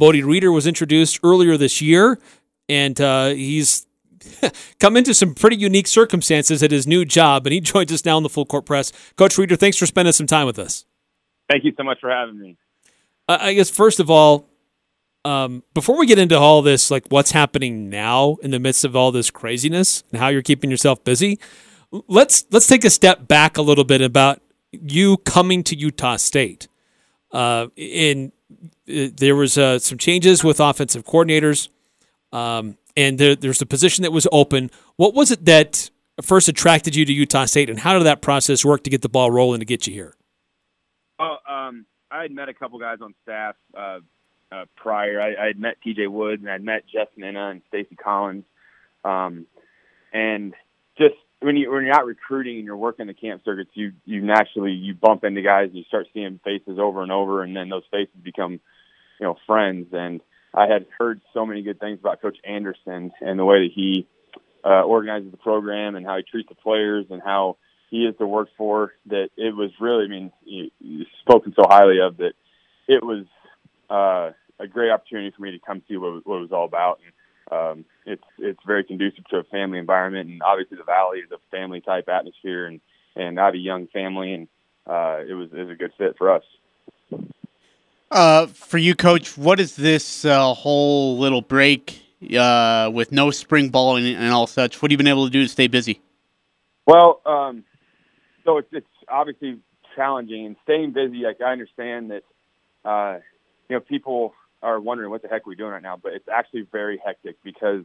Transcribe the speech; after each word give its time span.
Bodie 0.00 0.22
Reeder 0.22 0.50
was 0.50 0.66
introduced 0.66 1.20
earlier 1.22 1.58
this 1.58 1.82
year, 1.82 2.18
and 2.70 2.98
uh, 2.98 3.26
he's 3.26 3.86
come 4.80 4.96
into 4.96 5.12
some 5.12 5.34
pretty 5.34 5.56
unique 5.56 5.86
circumstances 5.86 6.62
at 6.62 6.70
his 6.70 6.86
new 6.86 7.04
job, 7.04 7.46
and 7.46 7.52
he 7.52 7.60
joins 7.60 7.92
us 7.92 8.02
now 8.06 8.16
in 8.16 8.22
the 8.22 8.30
full 8.30 8.46
court 8.46 8.64
press. 8.64 8.92
Coach 9.16 9.36
Reeder, 9.36 9.56
thanks 9.56 9.76
for 9.76 9.84
spending 9.84 10.12
some 10.12 10.26
time 10.26 10.46
with 10.46 10.58
us. 10.58 10.86
Thank 11.50 11.64
you 11.64 11.74
so 11.76 11.82
much 11.82 11.98
for 12.00 12.08
having 12.10 12.40
me. 12.40 12.56
Uh, 13.28 13.38
I 13.42 13.52
guess 13.52 13.68
first 13.68 14.00
of 14.00 14.10
all, 14.10 14.48
um, 15.26 15.62
before 15.74 15.98
we 15.98 16.06
get 16.06 16.18
into 16.18 16.38
all 16.38 16.62
this, 16.62 16.90
like 16.90 17.04
what's 17.10 17.32
happening 17.32 17.90
now 17.90 18.38
in 18.42 18.52
the 18.52 18.58
midst 18.58 18.86
of 18.86 18.96
all 18.96 19.12
this 19.12 19.30
craziness 19.30 20.02
and 20.10 20.18
how 20.18 20.28
you're 20.28 20.40
keeping 20.40 20.70
yourself 20.70 21.04
busy, 21.04 21.38
let's 22.08 22.46
let's 22.50 22.66
take 22.66 22.86
a 22.86 22.90
step 22.90 23.28
back 23.28 23.58
a 23.58 23.62
little 23.62 23.84
bit 23.84 24.00
about 24.00 24.40
you 24.72 25.18
coming 25.18 25.62
to 25.64 25.76
Utah 25.76 26.16
State. 26.16 26.68
Uh, 27.32 27.68
in 27.76 28.32
uh, 28.88 29.08
there 29.16 29.36
was 29.36 29.56
uh, 29.56 29.78
some 29.78 29.98
changes 29.98 30.42
with 30.42 30.60
offensive 30.60 31.04
coordinators, 31.04 31.68
um, 32.32 32.76
and 32.96 33.18
there, 33.18 33.36
there's 33.36 33.62
a 33.62 33.66
position 33.66 34.02
that 34.02 34.12
was 34.12 34.26
open. 34.32 34.70
What 34.96 35.14
was 35.14 35.30
it 35.30 35.44
that 35.44 35.90
first 36.22 36.48
attracted 36.48 36.94
you 36.96 37.04
to 37.04 37.12
Utah 37.12 37.44
State, 37.44 37.70
and 37.70 37.78
how 37.78 37.96
did 37.96 38.04
that 38.04 38.20
process 38.20 38.64
work 38.64 38.82
to 38.84 38.90
get 38.90 39.02
the 39.02 39.08
ball 39.08 39.30
rolling 39.30 39.60
to 39.60 39.66
get 39.66 39.86
you 39.86 39.92
here? 39.92 40.16
Well, 41.18 41.40
um, 41.48 41.86
I 42.10 42.22
had 42.22 42.32
met 42.32 42.48
a 42.48 42.54
couple 42.54 42.78
guys 42.78 42.98
on 43.00 43.14
staff 43.22 43.54
uh, 43.76 44.00
uh, 44.50 44.64
prior. 44.76 45.20
I, 45.20 45.46
had 45.46 45.58
met 45.58 45.76
T.J. 45.82 46.08
Woods 46.08 46.42
and 46.42 46.50
I'd 46.50 46.64
met 46.64 46.84
Justin 46.86 47.24
Ena 47.24 47.50
and 47.50 47.62
Stacy 47.68 47.94
Collins, 47.94 48.44
um, 49.04 49.46
and 50.12 50.54
just 50.98 51.14
when 51.40 51.56
you 51.56 51.70
when 51.70 51.84
you're 51.84 51.94
out 51.94 52.06
recruiting 52.06 52.56
and 52.56 52.64
you're 52.64 52.76
working 52.76 53.06
the 53.06 53.14
camp 53.14 53.42
circuits, 53.44 53.70
you 53.74 53.92
you 54.04 54.20
naturally 54.20 54.72
you 54.72 54.94
bump 54.94 55.24
into 55.24 55.42
guys 55.42 55.68
and 55.68 55.76
you 55.76 55.84
start 55.84 56.06
seeing 56.12 56.40
faces 56.44 56.78
over 56.78 57.02
and 57.02 57.10
over, 57.10 57.42
and 57.42 57.56
then 57.56 57.68
those 57.68 57.84
faces 57.90 58.14
become, 58.22 58.52
you 58.52 58.60
know, 59.26 59.36
friends. 59.46 59.88
And 59.92 60.20
I 60.54 60.66
had 60.66 60.86
heard 60.98 61.20
so 61.32 61.46
many 61.46 61.62
good 61.62 61.80
things 61.80 61.98
about 61.98 62.20
Coach 62.20 62.36
Anderson 62.44 63.12
and 63.20 63.38
the 63.38 63.44
way 63.44 63.66
that 63.66 63.72
he 63.74 64.06
uh, 64.64 64.82
organizes 64.82 65.30
the 65.30 65.38
program 65.38 65.96
and 65.96 66.04
how 66.04 66.16
he 66.16 66.22
treats 66.22 66.48
the 66.48 66.54
players 66.54 67.06
and 67.10 67.22
how 67.22 67.56
he 67.88 68.04
is 68.04 68.14
to 68.18 68.26
work 68.26 68.50
for. 68.58 68.92
That 69.06 69.30
it 69.36 69.56
was 69.56 69.70
really, 69.80 70.04
I 70.04 70.08
mean, 70.08 70.32
you, 70.44 70.70
you 70.78 71.06
spoken 71.20 71.54
so 71.56 71.64
highly 71.68 72.00
of 72.00 72.18
that. 72.18 72.32
It 72.86 73.02
was 73.02 73.24
uh, 73.88 74.32
a 74.62 74.66
great 74.66 74.90
opportunity 74.90 75.32
for 75.34 75.42
me 75.42 75.52
to 75.52 75.58
come 75.58 75.82
see 75.88 75.96
what, 75.96 76.26
what 76.26 76.36
it 76.36 76.40
was 76.40 76.52
all 76.52 76.64
about. 76.64 77.00
And, 77.04 77.14
um, 77.50 77.84
it's 78.06 78.22
it's 78.38 78.60
very 78.66 78.84
conducive 78.84 79.24
to 79.28 79.38
a 79.38 79.44
family 79.44 79.78
environment, 79.78 80.28
and 80.30 80.42
obviously 80.42 80.76
the 80.76 80.84
valley 80.84 81.18
is 81.18 81.30
a 81.30 81.38
family 81.50 81.80
type 81.80 82.08
atmosphere, 82.08 82.66
and 82.66 82.80
and 83.16 83.38
I 83.38 83.46
have 83.46 83.54
a 83.54 83.58
young 83.58 83.86
family, 83.88 84.34
and 84.34 84.48
uh, 84.86 85.18
it 85.26 85.34
was 85.34 85.50
it 85.52 85.58
was 85.58 85.70
a 85.70 85.74
good 85.74 85.92
fit 85.98 86.16
for 86.16 86.32
us. 86.32 86.44
Uh, 88.10 88.46
for 88.46 88.78
you, 88.78 88.94
coach, 88.94 89.38
what 89.38 89.60
is 89.60 89.76
this 89.76 90.24
uh, 90.24 90.52
whole 90.52 91.18
little 91.18 91.42
break 91.42 92.02
uh, 92.36 92.90
with 92.92 93.12
no 93.12 93.30
spring 93.30 93.68
ball 93.68 93.96
and, 93.96 94.06
and, 94.06 94.32
all 94.32 94.48
such? 94.48 94.82
What 94.82 94.90
have 94.90 94.92
you 94.92 94.98
been 94.98 95.06
able 95.06 95.26
to 95.26 95.30
do 95.30 95.44
to 95.44 95.48
stay 95.48 95.68
busy? 95.68 96.00
Well, 96.86 97.20
um, 97.24 97.62
so 98.44 98.58
it's, 98.58 98.68
it's 98.72 98.86
obviously 99.08 99.60
challenging 99.94 100.44
and 100.44 100.56
staying 100.64 100.92
busy. 100.92 101.18
Like 101.18 101.40
I 101.40 101.52
understand 101.52 102.10
that, 102.10 102.22
uh, 102.84 103.18
you 103.68 103.76
know, 103.76 103.80
people 103.80 104.34
are 104.62 104.80
wondering 104.80 105.10
what 105.10 105.22
the 105.22 105.28
heck 105.28 105.46
we're 105.46 105.54
doing 105.54 105.72
right 105.72 105.82
now, 105.82 105.96
but 105.96 106.12
it's 106.12 106.28
actually 106.28 106.62
very 106.70 107.00
hectic 107.04 107.36
because 107.42 107.84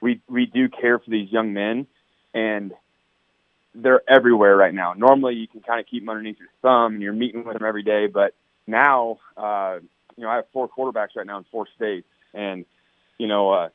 we 0.00 0.20
we 0.28 0.46
do 0.46 0.68
care 0.68 0.98
for 0.98 1.10
these 1.10 1.30
young 1.30 1.52
men 1.52 1.86
and 2.32 2.72
they're 3.74 4.02
everywhere 4.08 4.56
right 4.56 4.74
now. 4.74 4.92
Normally 4.92 5.34
you 5.34 5.48
can 5.48 5.60
kind 5.60 5.80
of 5.80 5.86
keep 5.86 6.02
them 6.02 6.10
underneath 6.10 6.38
your 6.38 6.48
thumb 6.62 6.94
and 6.94 7.02
you're 7.02 7.12
meeting 7.12 7.44
with 7.44 7.58
them 7.58 7.66
every 7.66 7.82
day, 7.82 8.06
but 8.06 8.34
now 8.66 9.18
uh, 9.36 9.78
you 10.16 10.24
know 10.24 10.30
I 10.30 10.36
have 10.36 10.46
four 10.52 10.68
quarterbacks 10.68 11.16
right 11.16 11.26
now 11.26 11.38
in 11.38 11.44
four 11.50 11.66
states, 11.74 12.06
and 12.32 12.64
you 13.18 13.26
know 13.26 13.50
uh, 13.50 13.68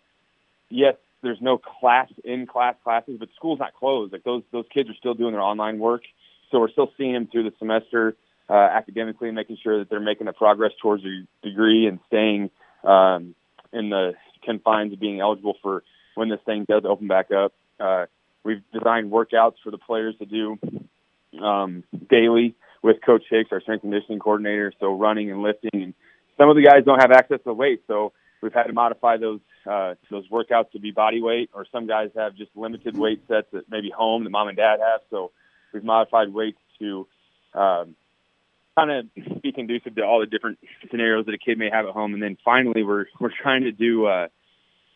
yes 0.70 0.96
there's 1.22 1.42
no 1.42 1.58
class 1.58 2.10
in 2.24 2.48
class 2.48 2.76
classes, 2.84 3.18
but 3.20 3.30
school's 3.36 3.60
not 3.60 3.74
closed. 3.74 4.14
Like 4.14 4.24
those 4.24 4.44
those 4.52 4.66
kids 4.74 4.90
are 4.90 4.96
still 4.96 5.14
doing 5.14 5.34
their 5.34 5.42
online 5.42 5.80
work, 5.80 6.04
so 6.52 6.60
we're 6.60 6.72
still 6.72 6.92
seeing 6.98 7.14
them 7.14 7.28
through 7.28 7.44
the 7.44 7.54
semester 7.60 8.16
uh, 8.50 8.54
academically, 8.54 9.32
making 9.32 9.58
sure 9.62 9.80
that 9.80 9.90
they're 9.90 10.00
making 10.00 10.28
a 10.28 10.34
progress 10.34 10.72
towards 10.82 11.04
their 11.04 11.24
degree 11.44 11.86
and 11.88 12.00
staying 12.08 12.50
um, 12.84 13.36
in 13.72 13.90
the 13.90 14.14
confines 14.44 14.94
of 14.94 15.00
being 15.00 15.20
eligible 15.20 15.56
for 15.62 15.84
when 16.16 16.30
this 16.30 16.40
thing 16.46 16.66
does 16.68 16.84
open 16.86 17.08
back 17.08 17.32
up. 17.32 17.54
Uh, 17.80 18.06
we've 18.44 18.64
designed 18.74 19.12
workouts 19.12 19.56
for 19.64 19.72
the 19.72 19.78
players 19.78 20.16
to 20.20 20.26
do 20.26 20.58
um, 21.44 21.84
daily 22.10 22.56
with 22.82 22.98
Coach 23.06 23.24
Hicks, 23.30 23.50
our 23.52 23.62
strength 23.62 23.84
and 23.84 23.92
conditioning 23.92 24.20
coordinator. 24.20 24.74
So 24.80 24.98
running 24.98 25.32
and 25.32 25.42
lifting, 25.42 25.84
and 25.84 25.94
some 26.38 26.50
of 26.50 26.56
the 26.56 26.64
guys 26.64 26.86
don't 26.86 27.00
have 27.00 27.12
access 27.12 27.40
to 27.44 27.54
weight, 27.54 27.84
so 27.88 28.14
we've 28.42 28.54
had 28.54 28.64
to 28.64 28.74
modify 28.74 29.18
those 29.18 29.42
uh, 29.70 29.96
those 30.10 30.28
workouts 30.30 30.72
to 30.72 30.80
be 30.80 30.92
body 30.92 31.22
weight, 31.22 31.50
or 31.54 31.66
some 31.72 31.86
guys 31.86 32.10
have 32.16 32.36
just 32.36 32.50
limited 32.56 32.98
weight 32.98 33.22
sets 33.28 33.48
that 33.52 33.70
maybe 33.70 33.92
home 33.96 34.24
that 34.24 34.30
mom 34.30 34.48
and 34.48 34.58
dad 34.58 34.80
have. 34.80 35.02
So 35.10 35.32
we've 35.74 35.84
modified 35.84 36.34
weights 36.34 36.58
to 36.80 37.08
um, 37.54 37.96
kind 38.80 38.92
of 38.92 39.42
be 39.42 39.52
conducive 39.52 39.96
to 39.96 40.04
all 40.04 40.20
the 40.20 40.26
different 40.26 40.60
scenarios 40.90 41.26
that 41.26 41.34
a 41.34 41.38
kid 41.38 41.58
may 41.58 41.70
have 41.70 41.86
at 41.86 41.92
home. 41.92 42.14
And 42.14 42.22
then 42.22 42.38
finally, 42.44 42.84
we're 42.84 43.06
we're 43.20 43.32
trying 43.32 43.64
to 43.64 43.72
do, 43.72 44.06
uh, 44.06 44.28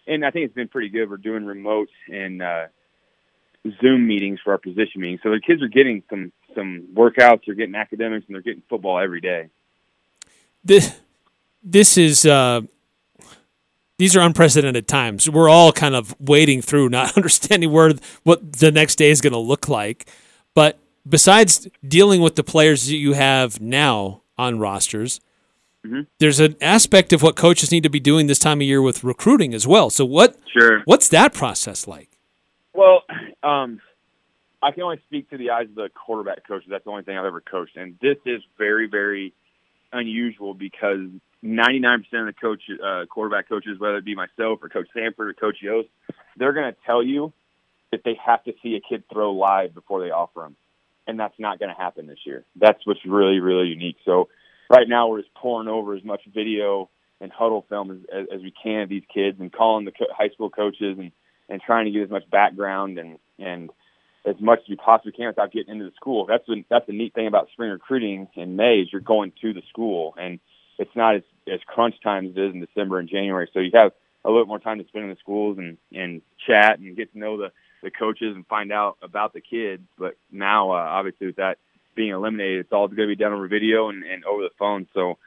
and 0.07 0.25
I 0.25 0.31
think 0.31 0.45
it's 0.45 0.55
been 0.55 0.67
pretty 0.67 0.89
good. 0.89 1.09
We're 1.09 1.17
doing 1.17 1.45
remote 1.45 1.89
and 2.09 2.41
uh, 2.41 2.65
Zoom 3.81 4.07
meetings 4.07 4.39
for 4.43 4.51
our 4.51 4.57
position 4.57 5.01
meetings, 5.01 5.21
so 5.23 5.29
the 5.29 5.39
kids 5.39 5.61
are 5.61 5.67
getting 5.67 6.03
some 6.09 6.31
some 6.55 6.87
workouts, 6.93 7.41
they're 7.45 7.55
getting 7.55 7.75
academics, 7.75 8.25
and 8.27 8.35
they're 8.35 8.41
getting 8.41 8.63
football 8.69 8.99
every 8.99 9.21
day. 9.21 9.49
This 10.63 10.99
this 11.63 11.97
is. 11.97 12.25
Uh 12.25 12.61
these 13.99 14.15
are 14.15 14.21
unprecedented 14.21 14.87
times. 14.87 15.29
We're 15.29 15.47
all 15.47 15.71
kind 15.71 15.95
of 15.95 16.15
wading 16.19 16.63
through, 16.63 16.89
not 16.89 17.15
understanding 17.15 17.71
where 17.71 17.93
what 18.23 18.53
the 18.53 18.71
next 18.71 18.95
day 18.95 19.11
is 19.11 19.21
going 19.21 19.33
to 19.33 19.39
look 19.39 19.69
like. 19.69 20.07
But 20.55 20.79
besides 21.07 21.67
dealing 21.85 22.21
with 22.21 22.35
the 22.35 22.43
players 22.43 22.87
that 22.87 22.95
you 22.95 23.13
have 23.13 23.61
now 23.61 24.21
on 24.37 24.59
rosters, 24.59 25.19
mm-hmm. 25.85 26.01
there's 26.19 26.39
an 26.39 26.55
aspect 26.61 27.13
of 27.13 27.21
what 27.21 27.35
coaches 27.35 27.71
need 27.71 27.83
to 27.83 27.89
be 27.89 27.99
doing 27.99 28.27
this 28.27 28.39
time 28.39 28.59
of 28.59 28.67
year 28.67 28.81
with 28.81 29.03
recruiting 29.03 29.53
as 29.53 29.67
well. 29.67 29.89
So 29.89 30.05
what? 30.05 30.37
Sure. 30.57 30.81
What's 30.85 31.09
that 31.09 31.33
process 31.33 31.87
like? 31.87 32.09
Well, 32.73 33.03
um, 33.43 33.79
I 34.61 34.71
can 34.71 34.83
only 34.83 35.01
speak 35.07 35.29
to 35.29 35.37
the 35.37 35.51
eyes 35.51 35.67
of 35.67 35.75
the 35.75 35.89
quarterback 35.89 36.47
coaches. 36.47 36.67
That's 36.69 36.83
the 36.83 36.91
only 36.91 37.03
thing 37.03 37.17
I've 37.17 37.25
ever 37.25 37.41
coached, 37.41 37.77
and 37.77 37.97
this 38.01 38.17
is 38.25 38.41
very, 38.57 38.87
very 38.87 39.33
unusual 39.91 40.53
because 40.55 41.07
99% 41.43 41.97
of 42.13 42.25
the 42.25 42.33
coach, 42.33 42.61
uh, 42.83 43.05
quarterback 43.05 43.49
coaches, 43.49 43.79
whether 43.79 43.97
it 43.97 44.05
be 44.05 44.15
myself 44.15 44.59
or 44.63 44.69
Coach 44.69 44.87
Sanford 44.93 45.29
or 45.29 45.33
Coach 45.33 45.57
Yost, 45.61 45.89
they're 46.37 46.53
going 46.53 46.73
to 46.73 46.77
tell 46.85 47.03
you 47.03 47.31
that 47.91 48.01
they 48.03 48.17
have 48.25 48.43
to 48.45 48.53
see 48.63 48.75
a 48.75 48.81
kid 48.81 49.03
throw 49.11 49.33
live 49.33 49.75
before 49.75 50.01
they 50.01 50.09
offer 50.09 50.39
them 50.39 50.55
and 51.07 51.19
that's 51.19 51.37
not 51.39 51.59
going 51.59 51.73
to 51.73 51.79
happen 51.79 52.07
this 52.07 52.19
year. 52.25 52.45
That's 52.55 52.79
what's 52.85 53.05
really, 53.05 53.39
really 53.39 53.67
unique. 53.67 53.97
So 54.05 54.29
right 54.69 54.87
now 54.87 55.07
we're 55.07 55.21
just 55.21 55.33
pouring 55.33 55.67
over 55.67 55.95
as 55.95 56.03
much 56.03 56.21
video 56.33 56.89
and 57.21 57.31
huddle 57.31 57.65
film 57.69 57.91
as, 57.91 58.25
as, 58.33 58.41
we 58.41 58.51
can 58.51 58.81
of 58.81 58.89
these 58.89 59.03
kids 59.13 59.39
and 59.39 59.51
calling 59.51 59.85
the 59.85 59.91
co- 59.91 60.05
high 60.11 60.29
school 60.29 60.49
coaches 60.49 60.97
and, 60.99 61.11
and 61.49 61.61
trying 61.61 61.85
to 61.85 61.91
get 61.91 62.03
as 62.03 62.09
much 62.09 62.29
background 62.29 62.97
and, 62.97 63.17
and 63.39 63.69
as 64.25 64.35
much 64.39 64.59
as 64.59 64.69
we 64.69 64.75
possibly 64.75 65.11
can 65.11 65.27
without 65.27 65.51
getting 65.51 65.73
into 65.73 65.85
the 65.85 65.95
school. 65.95 66.25
That's 66.25 66.45
the, 66.47 66.63
that's 66.69 66.87
the 66.87 66.93
neat 66.93 67.13
thing 67.13 67.27
about 67.27 67.49
spring 67.51 67.71
recruiting 67.71 68.27
in 68.35 68.55
May 68.55 68.79
is 68.79 68.89
you're 68.91 69.01
going 69.01 69.31
to 69.41 69.53
the 69.53 69.63
school 69.69 70.15
and 70.17 70.39
it's 70.79 70.95
not 70.95 71.15
as, 71.15 71.23
as 71.51 71.59
crunch 71.67 71.95
time 72.01 72.25
as 72.25 72.31
it 72.35 72.39
is 72.39 72.53
in 72.53 72.59
December 72.59 72.99
and 72.99 73.09
January. 73.09 73.49
So 73.53 73.59
you 73.59 73.71
have 73.73 73.91
a 74.25 74.29
little 74.29 74.47
more 74.47 74.59
time 74.59 74.79
to 74.79 74.87
spend 74.87 75.05
in 75.05 75.09
the 75.11 75.17
schools 75.17 75.57
and, 75.57 75.77
and 75.93 76.21
chat 76.47 76.79
and 76.79 76.95
get 76.95 77.11
to 77.13 77.19
know 77.19 77.37
the, 77.37 77.51
the 77.83 77.91
coaches 77.91 78.35
and 78.35 78.47
find 78.47 78.71
out 78.71 78.97
about 79.01 79.33
the 79.33 79.41
kids. 79.41 79.83
But 79.97 80.15
now, 80.31 80.71
uh, 80.71 80.75
obviously, 80.75 81.27
with 81.27 81.35
that 81.35 81.57
being 81.95 82.11
eliminated, 82.11 82.61
it's 82.61 82.71
all 82.71 82.87
going 82.87 82.97
to 82.97 83.07
be 83.07 83.15
done 83.15 83.33
over 83.33 83.47
video 83.47 83.89
and, 83.89 84.03
and 84.03 84.25
over 84.25 84.41
the 84.41 84.49
phone. 84.57 84.87
So 84.93 85.17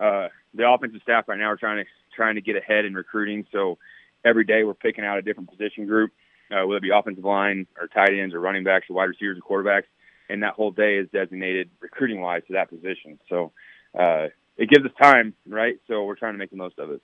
uh, 0.00 0.28
the 0.54 0.68
offensive 0.68 1.00
staff 1.02 1.28
right 1.28 1.38
now 1.38 1.50
are 1.50 1.56
trying 1.56 1.84
to 1.84 1.90
trying 2.14 2.36
to 2.36 2.40
get 2.40 2.56
ahead 2.56 2.84
in 2.84 2.94
recruiting. 2.94 3.46
So 3.52 3.78
every 4.24 4.44
day 4.44 4.64
we're 4.64 4.74
picking 4.74 5.04
out 5.04 5.18
a 5.18 5.22
different 5.22 5.50
position 5.50 5.86
group, 5.86 6.12
uh, 6.50 6.66
whether 6.66 6.78
it 6.78 6.82
be 6.82 6.90
offensive 6.90 7.24
line 7.24 7.66
or 7.78 7.86
tight 7.86 8.12
ends 8.12 8.34
or 8.34 8.40
running 8.40 8.64
backs 8.64 8.86
or 8.90 8.94
wide 8.94 9.04
receivers 9.04 9.38
or 9.38 9.62
quarterbacks, 9.62 9.84
and 10.28 10.42
that 10.42 10.54
whole 10.54 10.70
day 10.70 10.96
is 10.96 11.08
designated 11.12 11.70
recruiting 11.80 12.20
wise 12.20 12.42
to 12.48 12.54
that 12.54 12.70
position. 12.70 13.18
So 13.28 13.52
uh, 13.98 14.28
it 14.56 14.68
gives 14.68 14.84
us 14.84 14.92
time, 15.00 15.34
right? 15.46 15.78
So 15.86 16.04
we're 16.04 16.16
trying 16.16 16.34
to 16.34 16.38
make 16.38 16.50
the 16.50 16.56
most 16.56 16.78
of 16.78 16.90
it. 16.90 17.02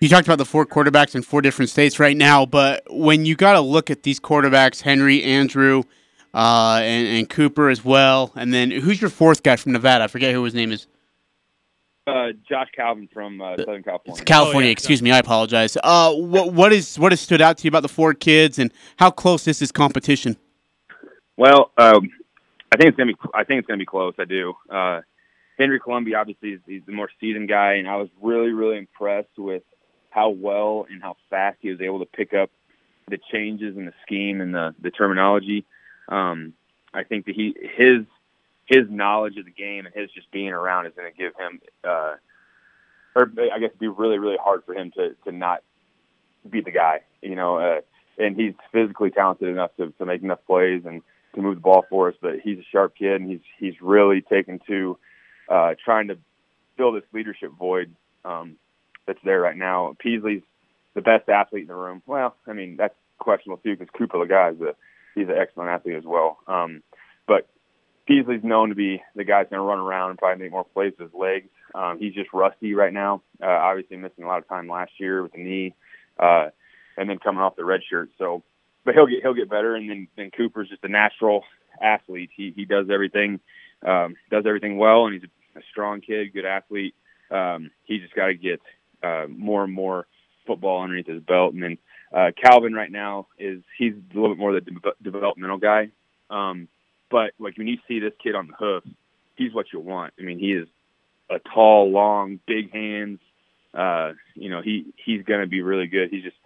You 0.00 0.10
talked 0.10 0.28
about 0.28 0.38
the 0.38 0.44
four 0.44 0.66
quarterbacks 0.66 1.14
in 1.14 1.22
four 1.22 1.40
different 1.40 1.70
states 1.70 1.98
right 1.98 2.16
now, 2.16 2.44
but 2.44 2.82
when 2.90 3.24
you 3.24 3.34
got 3.34 3.54
to 3.54 3.60
look 3.60 3.90
at 3.90 4.02
these 4.02 4.20
quarterbacks, 4.20 4.82
Henry, 4.82 5.22
Andrew, 5.22 5.84
uh, 6.34 6.80
and, 6.82 7.08
and, 7.08 7.30
Cooper 7.30 7.70
as 7.70 7.82
well, 7.82 8.30
and 8.36 8.52
then 8.52 8.70
who's 8.70 9.00
your 9.00 9.08
fourth 9.08 9.42
guy 9.42 9.56
from 9.56 9.72
Nevada? 9.72 10.04
I 10.04 10.08
forget 10.08 10.34
who 10.34 10.44
his 10.44 10.52
name 10.52 10.70
is. 10.70 10.86
Uh, 12.06 12.28
Josh 12.46 12.68
Calvin 12.76 13.08
from 13.10 13.40
uh, 13.40 13.56
Southern 13.56 13.82
California. 13.82 14.24
California, 14.24 14.66
oh, 14.66 14.68
yeah, 14.68 14.72
excuse 14.72 15.00
me. 15.00 15.10
I 15.10 15.18
apologize. 15.18 15.78
Uh, 15.82 16.12
what 16.12 16.52
what 16.52 16.72
is 16.72 16.98
what 16.98 17.10
has 17.10 17.20
stood 17.20 17.40
out 17.40 17.58
to 17.58 17.64
you 17.64 17.68
about 17.68 17.82
the 17.82 17.88
four 17.88 18.12
kids, 18.12 18.58
and 18.58 18.70
how 18.96 19.10
close 19.10 19.48
is 19.48 19.58
this 19.58 19.72
competition? 19.72 20.36
Well, 21.36 21.72
um, 21.78 22.10
I 22.70 22.76
think 22.76 22.90
it's 22.90 22.96
gonna 22.96 23.12
be. 23.12 23.18
I 23.34 23.42
think 23.44 23.60
it's 23.60 23.66
gonna 23.66 23.78
be 23.78 23.86
close. 23.86 24.14
I 24.18 24.24
do. 24.24 24.54
Uh, 24.70 25.00
Henry 25.58 25.80
Colombi, 25.80 26.14
obviously 26.14 26.50
is 26.50 26.60
he's 26.66 26.82
the 26.86 26.92
more 26.92 27.08
seasoned 27.18 27.48
guy, 27.48 27.74
and 27.74 27.88
I 27.88 27.96
was 27.96 28.08
really 28.20 28.52
really 28.52 28.78
impressed 28.78 29.36
with 29.38 29.62
how 30.16 30.30
well 30.30 30.86
and 30.90 31.02
how 31.02 31.14
fast 31.28 31.58
he 31.60 31.70
was 31.70 31.82
able 31.82 31.98
to 31.98 32.06
pick 32.06 32.32
up 32.32 32.50
the 33.06 33.18
changes 33.30 33.76
in 33.76 33.84
the 33.84 33.92
scheme 34.02 34.40
and 34.40 34.54
the 34.54 34.74
the 34.80 34.90
terminology. 34.90 35.66
Um, 36.08 36.54
I 36.94 37.04
think 37.04 37.26
that 37.26 37.34
he 37.34 37.54
his 37.76 38.06
his 38.64 38.88
knowledge 38.88 39.36
of 39.36 39.44
the 39.44 39.50
game 39.50 39.84
and 39.84 39.94
his 39.94 40.10
just 40.10 40.30
being 40.30 40.48
around 40.48 40.86
is 40.86 40.94
going 40.96 41.12
to 41.12 41.16
give 41.16 41.34
him, 41.36 41.60
uh, 41.84 42.14
or 43.14 43.30
I 43.52 43.58
guess, 43.58 43.72
be 43.78 43.88
really 43.88 44.18
really 44.18 44.38
hard 44.42 44.64
for 44.64 44.74
him 44.74 44.90
to 44.92 45.14
to 45.24 45.32
not 45.32 45.62
be 46.48 46.62
the 46.62 46.70
guy. 46.70 47.02
You 47.20 47.36
know, 47.36 47.58
uh, 47.58 47.80
and 48.18 48.34
he's 48.34 48.54
physically 48.72 49.10
talented 49.10 49.48
enough 49.48 49.76
to 49.76 49.92
to 49.98 50.06
make 50.06 50.22
enough 50.22 50.40
plays 50.46 50.82
and 50.86 51.02
to 51.34 51.42
move 51.42 51.56
the 51.56 51.60
ball 51.60 51.84
for 51.90 52.08
us. 52.08 52.14
But 52.22 52.40
he's 52.42 52.58
a 52.58 52.66
sharp 52.72 52.94
kid, 52.96 53.20
and 53.20 53.30
he's 53.30 53.44
he's 53.58 53.82
really 53.82 54.22
taken 54.22 54.60
to 54.66 54.98
uh, 55.50 55.74
trying 55.84 56.08
to 56.08 56.16
fill 56.78 56.92
this 56.92 57.04
leadership 57.12 57.52
void 57.58 57.94
um, 58.24 58.56
that's 59.06 59.18
there 59.24 59.40
right 59.40 59.56
now. 59.56 59.94
Peasley's 59.98 60.42
the 60.94 61.02
best 61.02 61.28
athlete 61.28 61.62
in 61.62 61.68
the 61.68 61.74
room. 61.74 62.02
Well, 62.06 62.34
I 62.46 62.52
mean 62.52 62.76
that's 62.76 62.94
questionable 63.18 63.62
too 63.62 63.76
because 63.76 63.92
Cooper 63.96 64.18
the 64.18 64.26
guy 64.26 64.50
is 64.50 64.60
a 64.60 64.74
he's 65.14 65.28
an 65.28 65.36
excellent 65.38 65.70
athlete 65.70 65.96
as 65.96 66.04
well. 66.04 66.38
Um, 66.46 66.82
but 67.26 67.48
Peasley's 68.06 68.44
known 68.44 68.68
to 68.68 68.74
be 68.74 69.02
the 69.14 69.24
guy 69.24 69.40
that's 69.40 69.50
going 69.50 69.60
to 69.60 69.64
run 69.64 69.80
around 69.80 70.10
and 70.10 70.18
probably 70.18 70.44
make 70.44 70.52
more 70.52 70.64
plays 70.64 70.92
with 70.98 71.10
his 71.10 71.20
legs. 71.20 71.48
Um, 71.74 71.98
he's 71.98 72.14
just 72.14 72.32
rusty 72.32 72.74
right 72.74 72.92
now. 72.92 73.22
Uh, 73.42 73.46
obviously 73.46 73.96
missing 73.96 74.24
a 74.24 74.28
lot 74.28 74.38
of 74.38 74.48
time 74.48 74.68
last 74.68 74.92
year 74.98 75.22
with 75.22 75.32
the 75.32 75.42
knee, 75.42 75.74
uh, 76.18 76.48
and 76.96 77.10
then 77.10 77.18
coming 77.18 77.42
off 77.42 77.56
the 77.56 77.64
red 77.64 77.80
shirt. 77.88 78.10
So, 78.18 78.42
but 78.84 78.94
he'll 78.94 79.06
get 79.06 79.22
he'll 79.22 79.34
get 79.34 79.50
better. 79.50 79.74
And 79.74 79.90
then 79.90 80.08
then 80.16 80.30
Cooper's 80.30 80.68
just 80.68 80.84
a 80.84 80.88
natural 80.88 81.42
athlete. 81.82 82.30
He 82.36 82.52
he 82.54 82.64
does 82.64 82.86
everything 82.90 83.40
um, 83.84 84.14
does 84.30 84.44
everything 84.46 84.78
well, 84.78 85.06
and 85.06 85.14
he's 85.14 85.24
a, 85.24 85.58
a 85.58 85.62
strong 85.70 86.00
kid, 86.00 86.32
good 86.32 86.44
athlete. 86.44 86.94
Um, 87.30 87.70
he 87.84 87.98
just 87.98 88.14
got 88.14 88.26
to 88.26 88.34
get 88.34 88.60
uh, 89.02 89.26
more 89.28 89.64
and 89.64 89.72
more 89.72 90.06
football 90.46 90.82
underneath 90.82 91.06
his 91.06 91.22
belt, 91.22 91.54
and 91.54 91.62
then 91.62 91.78
uh, 92.14 92.30
Calvin 92.40 92.72
right 92.72 92.90
now 92.90 93.26
is 93.38 93.62
he's 93.78 93.92
a 93.92 94.14
little 94.14 94.34
bit 94.34 94.38
more 94.38 94.52
the 94.52 94.60
de- 94.60 95.10
developmental 95.10 95.58
guy. 95.58 95.90
Um, 96.30 96.68
but 97.10 97.32
like 97.38 97.56
when 97.58 97.66
you 97.66 97.78
see 97.88 98.00
this 98.00 98.12
kid 98.22 98.34
on 98.34 98.48
the 98.48 98.54
hoof, 98.58 98.84
he's 99.36 99.52
what 99.54 99.66
you 99.72 99.80
want. 99.80 100.14
I 100.18 100.22
mean, 100.22 100.38
he 100.38 100.52
is 100.52 100.68
a 101.30 101.38
tall, 101.54 101.90
long, 101.90 102.40
big 102.46 102.72
hands. 102.72 103.18
Uh, 103.74 104.12
you 104.34 104.48
know, 104.50 104.62
he 104.62 104.86
he's 105.04 105.22
going 105.24 105.40
to 105.40 105.46
be 105.46 105.62
really 105.62 105.86
good. 105.86 106.08
He's 106.10 106.24
just 106.24 106.36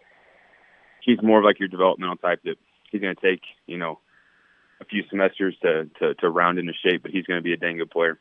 he's 1.02 1.22
more 1.22 1.38
of 1.38 1.44
like 1.44 1.60
your 1.60 1.68
developmental 1.68 2.16
type 2.16 2.40
that 2.44 2.56
he's 2.90 3.00
going 3.00 3.14
to 3.14 3.20
take 3.20 3.42
you 3.66 3.78
know 3.78 4.00
a 4.80 4.84
few 4.84 5.02
semesters 5.10 5.56
to, 5.62 5.88
to 6.00 6.14
to 6.14 6.28
round 6.28 6.58
into 6.58 6.72
shape, 6.84 7.02
but 7.02 7.10
he's 7.10 7.24
going 7.24 7.38
to 7.38 7.44
be 7.44 7.52
a 7.52 7.56
dang 7.56 7.78
good 7.78 7.90
player. 7.90 8.18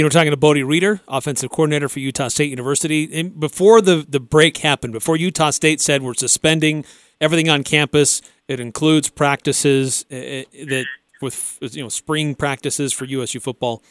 You 0.00 0.04
know, 0.04 0.08
talking 0.08 0.30
to 0.30 0.36
Bodie 0.38 0.62
Reeder, 0.62 1.02
offensive 1.08 1.50
coordinator 1.50 1.86
for 1.86 1.98
Utah 1.98 2.28
State 2.28 2.48
University. 2.48 3.20
And 3.20 3.38
before 3.38 3.82
the, 3.82 3.96
the 4.08 4.18
break 4.18 4.56
happened, 4.56 4.94
before 4.94 5.14
Utah 5.14 5.50
State 5.50 5.78
said 5.78 6.00
we're 6.00 6.14
suspending 6.14 6.86
everything 7.20 7.50
on 7.50 7.62
campus, 7.64 8.22
it 8.48 8.60
includes 8.60 9.10
practices 9.10 10.06
uh, 10.10 10.14
uh, 10.14 10.44
that 10.68 10.86
with 11.20 11.58
you 11.60 11.82
know 11.82 11.90
spring 11.90 12.34
practices 12.34 12.94
for 12.94 13.04
USU 13.04 13.40
football. 13.40 13.82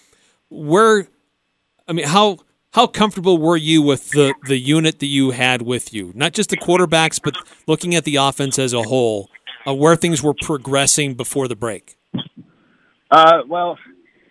Where, 0.50 1.08
I 1.88 1.94
mean, 1.94 2.08
how 2.08 2.40
how 2.74 2.88
comfortable 2.88 3.38
were 3.38 3.56
you 3.56 3.84
with 3.84 4.10
the 4.10 4.34
the 4.48 4.58
unit 4.58 4.98
that 5.02 5.06
you 5.06 5.30
had 5.30 5.62
with 5.62 5.94
you? 5.94 6.12
Not 6.16 6.34
just 6.34 6.50
the 6.50 6.58
quarterbacks, 6.58 7.22
but 7.24 7.36
looking 7.68 7.94
at 7.94 8.04
the 8.04 8.16
offense 8.16 8.58
as 8.58 8.74
a 8.74 8.82
whole, 8.82 9.30
uh, 9.68 9.76
where 9.76 9.96
things 9.96 10.24
were 10.24 10.34
progressing 10.34 11.14
before 11.14 11.48
the 11.48 11.56
break. 11.56 11.98
Uh, 13.12 13.42
well, 13.48 13.78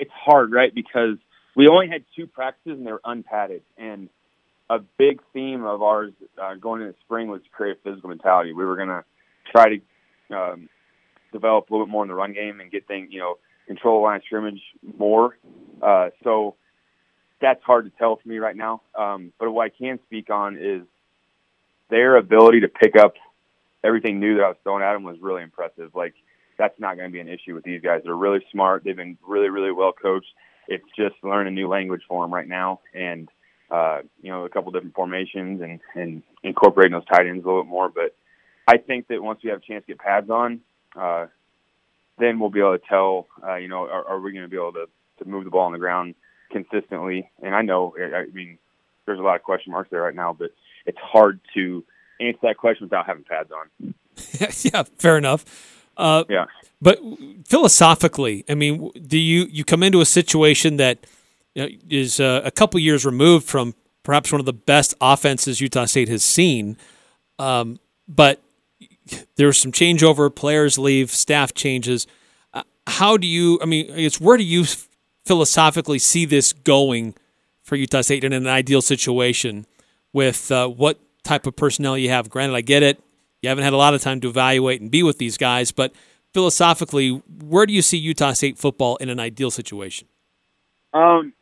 it's 0.00 0.10
hard, 0.10 0.50
right? 0.50 0.74
Because 0.74 1.18
we 1.58 1.66
only 1.66 1.88
had 1.88 2.04
two 2.14 2.28
practices 2.28 2.78
and 2.78 2.86
they 2.86 2.92
were 2.92 3.00
unpadded, 3.04 3.62
and 3.76 4.08
a 4.70 4.78
big 4.78 5.20
theme 5.32 5.64
of 5.64 5.82
ours 5.82 6.12
uh, 6.40 6.54
going 6.54 6.82
into 6.82 6.94
spring 7.00 7.26
was 7.26 7.42
to 7.42 7.50
create 7.50 7.76
a 7.76 7.80
physical 7.82 8.10
mentality. 8.10 8.52
We 8.52 8.64
were 8.64 8.76
going 8.76 8.88
to 8.88 9.04
try 9.50 9.64
to 9.68 10.36
um, 10.36 10.68
develop 11.32 11.68
a 11.68 11.72
little 11.72 11.86
bit 11.86 11.90
more 11.90 12.04
in 12.04 12.08
the 12.08 12.14
run 12.14 12.32
game 12.32 12.60
and 12.60 12.70
get 12.70 12.86
things, 12.86 13.08
you 13.10 13.18
know, 13.18 13.38
control 13.66 14.02
line 14.04 14.20
scrimmage 14.24 14.60
more. 14.98 15.36
Uh, 15.82 16.10
so 16.22 16.54
that's 17.40 17.62
hard 17.64 17.86
to 17.86 17.98
tell 17.98 18.20
for 18.22 18.28
me 18.28 18.38
right 18.38 18.56
now. 18.56 18.82
Um, 18.96 19.32
but 19.40 19.50
what 19.50 19.64
I 19.64 19.70
can 19.70 19.98
speak 20.06 20.30
on 20.30 20.56
is 20.56 20.82
their 21.90 22.16
ability 22.16 22.60
to 22.60 22.68
pick 22.68 22.94
up 22.96 23.14
everything 23.82 24.20
new 24.20 24.36
that 24.36 24.44
I 24.44 24.48
was 24.48 24.56
throwing 24.62 24.84
at 24.84 24.92
them 24.92 25.02
was 25.02 25.16
really 25.20 25.42
impressive. 25.42 25.90
Like 25.96 26.14
that's 26.56 26.78
not 26.78 26.96
going 26.96 27.08
to 27.08 27.12
be 27.12 27.20
an 27.20 27.28
issue 27.28 27.54
with 27.54 27.64
these 27.64 27.80
guys. 27.80 28.02
They're 28.04 28.14
really 28.14 28.44
smart. 28.52 28.84
They've 28.84 28.94
been 28.94 29.18
really, 29.26 29.48
really 29.48 29.72
well 29.72 29.92
coached. 29.92 30.28
It's 30.68 30.84
just 30.96 31.16
learning 31.24 31.52
a 31.52 31.54
new 31.54 31.68
language 31.68 32.02
for 32.06 32.22
them 32.22 32.32
right 32.32 32.46
now, 32.46 32.80
and 32.94 33.28
uh, 33.70 34.00
you 34.22 34.30
know, 34.30 34.44
a 34.44 34.48
couple 34.48 34.70
different 34.70 34.94
formations 34.94 35.60
and 35.60 35.80
and 35.94 36.22
incorporating 36.42 36.92
those 36.92 37.06
tight 37.06 37.26
ends 37.26 37.44
a 37.44 37.48
little 37.48 37.64
bit 37.64 37.70
more. 37.70 37.88
But 37.88 38.14
I 38.66 38.76
think 38.76 39.08
that 39.08 39.22
once 39.22 39.40
we 39.42 39.50
have 39.50 39.60
a 39.60 39.66
chance 39.66 39.84
to 39.86 39.92
get 39.92 39.98
pads 39.98 40.30
on, 40.30 40.60
uh, 40.94 41.26
then 42.18 42.38
we'll 42.38 42.50
be 42.50 42.60
able 42.60 42.78
to 42.78 42.84
tell, 42.86 43.26
uh, 43.46 43.56
you 43.56 43.68
know, 43.68 43.84
are, 43.84 44.06
are 44.06 44.20
we 44.20 44.32
going 44.32 44.44
to 44.44 44.48
be 44.48 44.56
able 44.56 44.72
to, 44.72 44.86
to 45.18 45.28
move 45.28 45.44
the 45.44 45.50
ball 45.50 45.62
on 45.62 45.72
the 45.72 45.78
ground 45.78 46.14
consistently? 46.50 47.30
And 47.42 47.54
I 47.54 47.62
know, 47.62 47.94
I 47.98 48.26
mean, 48.32 48.58
there's 49.06 49.18
a 49.18 49.22
lot 49.22 49.36
of 49.36 49.42
question 49.42 49.72
marks 49.72 49.90
there 49.90 50.02
right 50.02 50.14
now, 50.14 50.34
but 50.38 50.50
it's 50.84 50.98
hard 50.98 51.40
to 51.54 51.84
answer 52.20 52.38
that 52.42 52.58
question 52.58 52.86
without 52.86 53.06
having 53.06 53.24
pads 53.24 53.50
on. 53.50 53.94
yeah, 54.72 54.82
fair 54.98 55.16
enough. 55.16 55.44
Uh, 55.98 56.24
yeah. 56.28 56.46
But 56.80 57.00
philosophically, 57.46 58.44
I 58.48 58.54
mean, 58.54 58.90
do 59.06 59.18
you 59.18 59.46
you 59.50 59.64
come 59.64 59.82
into 59.82 60.00
a 60.00 60.06
situation 60.06 60.76
that 60.76 60.98
you 61.54 61.62
know, 61.62 61.68
is 61.90 62.20
uh, 62.20 62.40
a 62.44 62.52
couple 62.52 62.78
years 62.78 63.04
removed 63.04 63.46
from 63.46 63.74
perhaps 64.04 64.30
one 64.30 64.40
of 64.40 64.46
the 64.46 64.52
best 64.52 64.94
offenses 65.00 65.60
Utah 65.60 65.86
State 65.86 66.08
has 66.08 66.22
seen, 66.22 66.76
um, 67.38 67.80
but 68.06 68.40
there's 69.36 69.58
some 69.58 69.72
changeover, 69.72 70.34
players 70.34 70.78
leave, 70.78 71.10
staff 71.10 71.52
changes. 71.52 72.06
Uh, 72.54 72.62
how 72.86 73.16
do 73.16 73.26
you? 73.26 73.58
I 73.60 73.66
mean, 73.66 73.86
it's 73.90 74.20
where 74.20 74.36
do 74.36 74.44
you 74.44 74.64
philosophically 75.24 75.98
see 75.98 76.24
this 76.24 76.52
going 76.52 77.14
for 77.62 77.74
Utah 77.74 78.02
State 78.02 78.22
in 78.22 78.32
an 78.32 78.46
ideal 78.46 78.82
situation 78.82 79.66
with 80.12 80.50
uh, 80.52 80.68
what 80.68 80.98
type 81.24 81.46
of 81.46 81.56
personnel 81.56 81.98
you 81.98 82.10
have? 82.10 82.30
Granted, 82.30 82.54
I 82.54 82.60
get 82.60 82.82
it. 82.82 83.02
You 83.42 83.48
haven't 83.48 83.64
had 83.64 83.72
a 83.72 83.76
lot 83.76 83.94
of 83.94 84.02
time 84.02 84.20
to 84.20 84.28
evaluate 84.28 84.80
and 84.80 84.90
be 84.90 85.02
with 85.02 85.18
these 85.18 85.36
guys, 85.36 85.70
but 85.70 85.92
philosophically, 86.32 87.22
where 87.42 87.66
do 87.66 87.72
you 87.72 87.82
see 87.82 87.96
Utah 87.96 88.32
State 88.32 88.58
football 88.58 88.96
in 88.96 89.08
an 89.08 89.20
ideal 89.20 89.50
situation? 89.50 90.08
Um, 90.92 91.32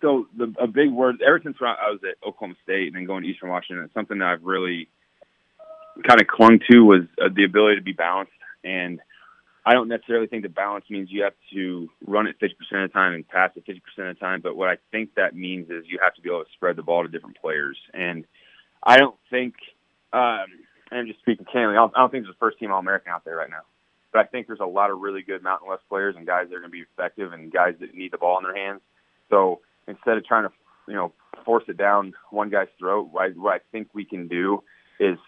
so 0.00 0.26
the 0.36 0.54
a 0.60 0.66
big 0.66 0.90
word 0.90 1.22
ever 1.26 1.40
since 1.42 1.56
I 1.60 1.90
was 1.90 2.00
at 2.04 2.16
Oklahoma 2.26 2.54
State 2.62 2.88
and 2.88 2.96
then 2.96 3.06
going 3.06 3.24
to 3.24 3.28
Eastern 3.28 3.48
Washington, 3.48 3.90
something 3.94 4.18
that 4.18 4.26
I've 4.26 4.44
really 4.44 4.88
kind 6.06 6.20
of 6.20 6.26
clung 6.26 6.60
to 6.70 6.80
was 6.80 7.02
uh, 7.20 7.28
the 7.34 7.44
ability 7.44 7.76
to 7.76 7.82
be 7.82 7.92
balanced. 7.92 8.32
And 8.62 9.00
I 9.66 9.72
don't 9.72 9.88
necessarily 9.88 10.26
think 10.26 10.42
that 10.42 10.54
balance 10.54 10.84
means 10.90 11.08
you 11.10 11.22
have 11.22 11.34
to 11.52 11.88
run 12.06 12.26
it 12.26 12.36
50% 12.40 12.50
of 12.84 12.90
the 12.90 12.92
time 12.92 13.14
and 13.14 13.26
pass 13.26 13.50
it 13.56 13.66
50% 13.66 14.10
of 14.10 14.16
the 14.16 14.20
time. 14.20 14.40
But 14.42 14.56
what 14.56 14.68
I 14.68 14.76
think 14.90 15.14
that 15.14 15.34
means 15.34 15.70
is 15.70 15.84
you 15.86 15.98
have 16.02 16.14
to 16.14 16.20
be 16.20 16.28
able 16.28 16.44
to 16.44 16.50
spread 16.52 16.76
the 16.76 16.82
ball 16.82 17.02
to 17.02 17.08
different 17.08 17.40
players. 17.40 17.78
And 17.94 18.26
I 18.82 18.98
don't 18.98 19.16
think, 19.30 19.54
um, 20.12 20.46
and 20.94 21.08
just 21.08 21.20
speaking 21.20 21.44
candidly, 21.44 21.76
I 21.76 21.80
don't, 21.80 21.92
I 21.96 22.00
don't 22.00 22.10
think 22.10 22.24
there's 22.24 22.34
a 22.34 22.38
first 22.38 22.58
team 22.58 22.70
All 22.70 22.78
American 22.78 23.12
out 23.12 23.24
there 23.24 23.36
right 23.36 23.50
now. 23.50 23.62
But 24.12 24.20
I 24.20 24.24
think 24.26 24.46
there's 24.46 24.60
a 24.60 24.66
lot 24.66 24.90
of 24.90 25.00
really 25.00 25.22
good 25.22 25.42
Mountain 25.42 25.68
West 25.68 25.82
players 25.88 26.14
and 26.16 26.24
guys 26.24 26.46
that 26.48 26.54
are 26.54 26.60
going 26.60 26.70
to 26.70 26.72
be 26.72 26.84
effective 26.96 27.32
and 27.32 27.52
guys 27.52 27.74
that 27.80 27.94
need 27.94 28.12
the 28.12 28.18
ball 28.18 28.38
in 28.38 28.44
their 28.44 28.56
hands. 28.56 28.80
So 29.28 29.60
instead 29.88 30.16
of 30.16 30.24
trying 30.24 30.44
to, 30.44 30.52
you 30.86 30.94
know, 30.94 31.12
force 31.44 31.64
it 31.66 31.76
down 31.76 32.14
one 32.30 32.48
guy's 32.48 32.68
throat, 32.78 33.08
what 33.10 33.24
I, 33.24 33.28
what 33.30 33.54
I 33.54 33.58
think 33.72 33.88
we 33.92 34.04
can 34.04 34.28
do 34.28 34.62
is 35.00 35.18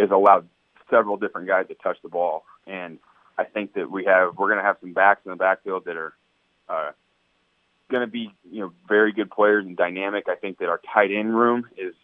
is 0.00 0.10
allow 0.10 0.42
several 0.90 1.16
different 1.16 1.46
guys 1.46 1.68
to 1.68 1.74
touch 1.74 1.98
the 2.02 2.08
ball. 2.08 2.44
And 2.66 2.98
I 3.38 3.44
think 3.44 3.74
that 3.74 3.90
we 3.90 4.04
have 4.06 4.36
we're 4.36 4.48
going 4.48 4.58
to 4.58 4.64
have 4.64 4.78
some 4.80 4.92
backs 4.92 5.20
in 5.24 5.30
the 5.30 5.36
backfield 5.36 5.84
that 5.84 5.96
are 5.96 6.12
uh, 6.68 6.90
going 7.92 8.04
to 8.04 8.10
be 8.10 8.34
you 8.50 8.60
know 8.60 8.72
very 8.88 9.12
good 9.12 9.30
players 9.30 9.64
and 9.64 9.76
dynamic. 9.76 10.24
I 10.28 10.34
think 10.34 10.58
that 10.58 10.68
our 10.68 10.80
tight 10.92 11.12
end 11.12 11.32
room 11.32 11.68
is 11.76 11.94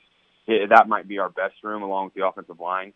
that 0.70 0.88
might 0.88 1.08
be 1.08 1.18
our 1.18 1.28
best 1.28 1.54
room 1.64 1.82
along 1.82 2.06
with 2.06 2.14
the 2.14 2.26
offensive 2.26 2.60
line. 2.60 2.92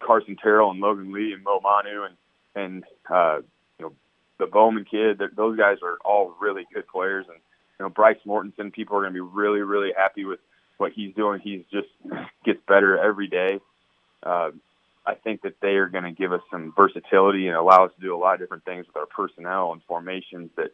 Carson 0.00 0.36
Terrell 0.36 0.70
and 0.70 0.80
Logan 0.80 1.12
Lee 1.12 1.32
and 1.32 1.42
Mo 1.42 1.60
Manu 1.62 2.04
and 2.04 2.16
and 2.54 2.84
uh, 3.10 3.40
you 3.78 3.86
know 3.86 3.92
the 4.38 4.46
Bowman 4.46 4.84
kid. 4.84 5.20
Those 5.36 5.56
guys 5.56 5.78
are 5.82 5.98
all 6.04 6.34
really 6.40 6.66
good 6.72 6.86
players. 6.88 7.26
And 7.28 7.38
you 7.78 7.84
know 7.84 7.88
Bryce 7.88 8.18
Mortensen, 8.26 8.72
people 8.72 8.96
are 8.96 9.02
going 9.02 9.12
to 9.12 9.16
be 9.16 9.20
really 9.20 9.60
really 9.60 9.92
happy 9.96 10.24
with 10.24 10.40
what 10.76 10.92
he's 10.92 11.14
doing. 11.14 11.40
He's 11.42 11.64
just 11.72 11.88
gets 12.44 12.60
better 12.66 12.98
every 12.98 13.28
day 13.28 13.60
uh, 14.22 14.50
I 15.06 15.14
think 15.14 15.42
that 15.42 15.54
they 15.62 15.76
are 15.76 15.88
going 15.88 16.04
to 16.04 16.12
give 16.12 16.32
us 16.32 16.42
some 16.50 16.72
versatility 16.76 17.48
and 17.48 17.56
allow 17.56 17.86
us 17.86 17.92
to 17.96 18.00
do 18.00 18.14
a 18.14 18.18
lot 18.18 18.34
of 18.34 18.40
different 18.40 18.64
things 18.64 18.86
with 18.86 18.96
our 18.96 19.06
personnel 19.06 19.72
and 19.72 19.82
formations 19.84 20.50
that 20.56 20.72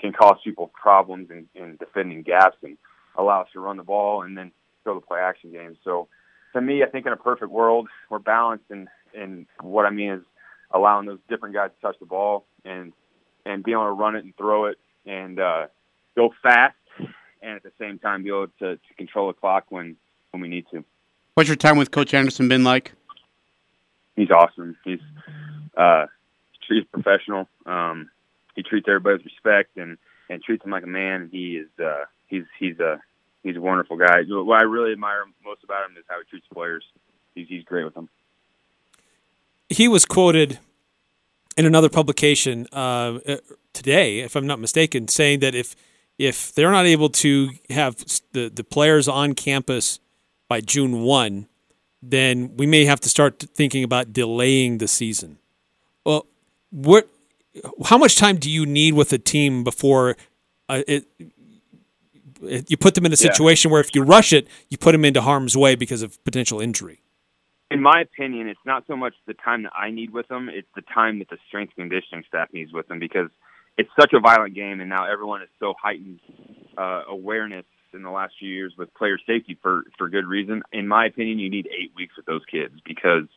can 0.00 0.12
cause 0.12 0.38
people 0.42 0.68
problems 0.68 1.30
in, 1.30 1.46
in 1.54 1.76
defending 1.76 2.22
gaps 2.22 2.56
and 2.62 2.76
allow 3.16 3.42
us 3.42 3.48
to 3.52 3.60
run 3.60 3.76
the 3.76 3.82
ball 3.82 4.22
and 4.22 4.36
then 4.36 4.50
go 4.84 4.94
to 4.94 5.00
play 5.00 5.20
action 5.20 5.52
games. 5.52 5.76
So 5.84 6.08
to 6.52 6.60
me, 6.60 6.82
I 6.82 6.86
think 6.86 7.06
in 7.06 7.12
a 7.12 7.16
perfect 7.16 7.50
world, 7.50 7.88
we're 8.08 8.18
balanced 8.18 8.64
and, 8.70 8.88
and 9.14 9.46
what 9.60 9.86
I 9.86 9.90
mean 9.90 10.12
is 10.12 10.22
allowing 10.70 11.06
those 11.06 11.18
different 11.28 11.54
guys 11.54 11.70
to 11.70 11.86
touch 11.86 11.98
the 11.98 12.06
ball 12.06 12.44
and, 12.64 12.92
and 13.44 13.62
being 13.62 13.76
able 13.76 13.86
to 13.86 13.92
run 13.92 14.16
it 14.16 14.24
and 14.24 14.36
throw 14.36 14.66
it 14.66 14.78
and, 15.06 15.40
uh, 15.40 15.66
go 16.16 16.30
fast 16.42 16.74
and 17.42 17.56
at 17.56 17.62
the 17.62 17.72
same 17.78 17.98
time 17.98 18.22
be 18.22 18.28
able 18.28 18.48
to, 18.58 18.76
to 18.76 18.94
control 18.96 19.28
the 19.28 19.32
clock 19.32 19.66
when 19.68 19.96
when 20.30 20.40
we 20.40 20.48
need 20.48 20.66
to. 20.70 20.84
What's 21.34 21.48
your 21.48 21.56
time 21.56 21.78
with 21.78 21.90
Coach 21.90 22.14
Anderson 22.14 22.48
been 22.48 22.64
like? 22.64 22.92
He's 24.16 24.30
awesome. 24.30 24.76
He's 24.84 25.00
uh, 25.76 26.06
he's 26.68 26.84
professional. 26.92 27.48
Um, 27.66 28.10
he 28.54 28.62
treats 28.62 28.86
everybody 28.88 29.16
with 29.16 29.24
respect 29.24 29.76
and 29.76 29.96
and 30.28 30.42
treats 30.42 30.62
them 30.62 30.72
like 30.72 30.84
a 30.84 30.88
man. 30.88 31.28
He 31.32 31.56
is 31.56 31.68
uh, 31.82 32.04
he's 32.28 32.44
he's 32.58 32.78
a 32.78 33.00
he's 33.42 33.56
a 33.56 33.60
wonderful 33.60 33.96
guy. 33.96 34.22
What 34.28 34.60
I 34.60 34.64
really 34.64 34.92
admire 34.92 35.24
most 35.44 35.64
about 35.64 35.88
him 35.88 35.96
is 35.96 36.04
how 36.08 36.18
he 36.18 36.24
treats 36.28 36.46
players. 36.52 36.84
He's 37.34 37.48
he's 37.48 37.64
great 37.64 37.84
with 37.84 37.94
them. 37.94 38.08
He 39.68 39.88
was 39.88 40.04
quoted 40.04 40.58
in 41.56 41.66
another 41.66 41.88
publication 41.88 42.66
uh, 42.72 43.18
today, 43.72 44.20
if 44.20 44.36
I'm 44.36 44.46
not 44.46 44.58
mistaken, 44.58 45.08
saying 45.08 45.40
that 45.40 45.54
if 45.54 45.76
if 46.18 46.52
they're 46.54 46.70
not 46.70 46.86
able 46.86 47.08
to 47.08 47.50
have 47.70 47.96
the 48.32 48.48
the 48.48 48.64
players 48.64 49.08
on 49.08 49.34
campus 49.34 50.00
by 50.48 50.60
June 50.60 51.02
one, 51.02 51.46
then 52.02 52.56
we 52.56 52.66
may 52.66 52.84
have 52.84 53.00
to 53.00 53.08
start 53.08 53.40
thinking 53.54 53.84
about 53.84 54.12
delaying 54.12 54.78
the 54.78 54.88
season. 54.88 55.38
Well, 56.04 56.26
what? 56.70 57.08
How 57.84 57.98
much 57.98 58.16
time 58.16 58.36
do 58.36 58.50
you 58.50 58.64
need 58.64 58.94
with 58.94 59.12
a 59.12 59.18
team 59.18 59.64
before 59.64 60.16
uh, 60.68 60.82
it, 60.86 61.04
it, 61.18 61.32
you 62.42 62.76
put 62.76 62.94
them 62.94 63.06
in 63.06 63.12
a 63.12 63.16
situation 63.16 63.68
yeah. 63.68 63.72
where 63.72 63.80
if 63.80 63.94
you 63.94 64.02
rush 64.02 64.32
it, 64.32 64.48
you 64.68 64.78
put 64.78 64.92
them 64.92 65.04
into 65.04 65.20
harm's 65.20 65.56
way 65.56 65.74
because 65.74 66.02
of 66.02 66.22
potential 66.24 66.60
injury? 66.60 67.02
In 67.70 67.82
my 67.82 68.00
opinion, 68.00 68.48
it's 68.48 68.60
not 68.66 68.84
so 68.86 68.96
much 68.96 69.14
the 69.26 69.34
time 69.34 69.62
that 69.62 69.72
I 69.76 69.90
need 69.90 70.12
with 70.12 70.28
them; 70.28 70.48
it's 70.48 70.68
the 70.74 70.82
time 70.82 71.20
that 71.20 71.30
the 71.30 71.38
strength 71.48 71.74
conditioning 71.76 72.24
staff 72.26 72.48
needs 72.52 72.72
with 72.72 72.88
them 72.88 72.98
because 72.98 73.28
it's 73.78 73.90
such 73.98 74.12
a 74.12 74.20
violent 74.20 74.54
game, 74.54 74.80
and 74.80 74.90
now 74.90 75.10
everyone 75.10 75.42
is 75.42 75.48
so 75.58 75.74
heightened 75.80 76.20
uh, 76.76 77.02
awareness 77.08 77.64
in 77.92 78.02
the 78.02 78.10
last 78.10 78.34
few 78.38 78.48
years 78.48 78.74
with 78.76 78.92
player 78.94 79.18
safety 79.26 79.56
for 79.62 79.84
for 79.96 80.08
good 80.08 80.26
reason. 80.26 80.62
In 80.72 80.88
my 80.88 81.06
opinion, 81.06 81.38
you 81.38 81.50
need 81.50 81.68
eight 81.68 81.92
weeks 81.96 82.16
with 82.16 82.26
those 82.26 82.42
kids 82.50 82.74
because 82.84 83.28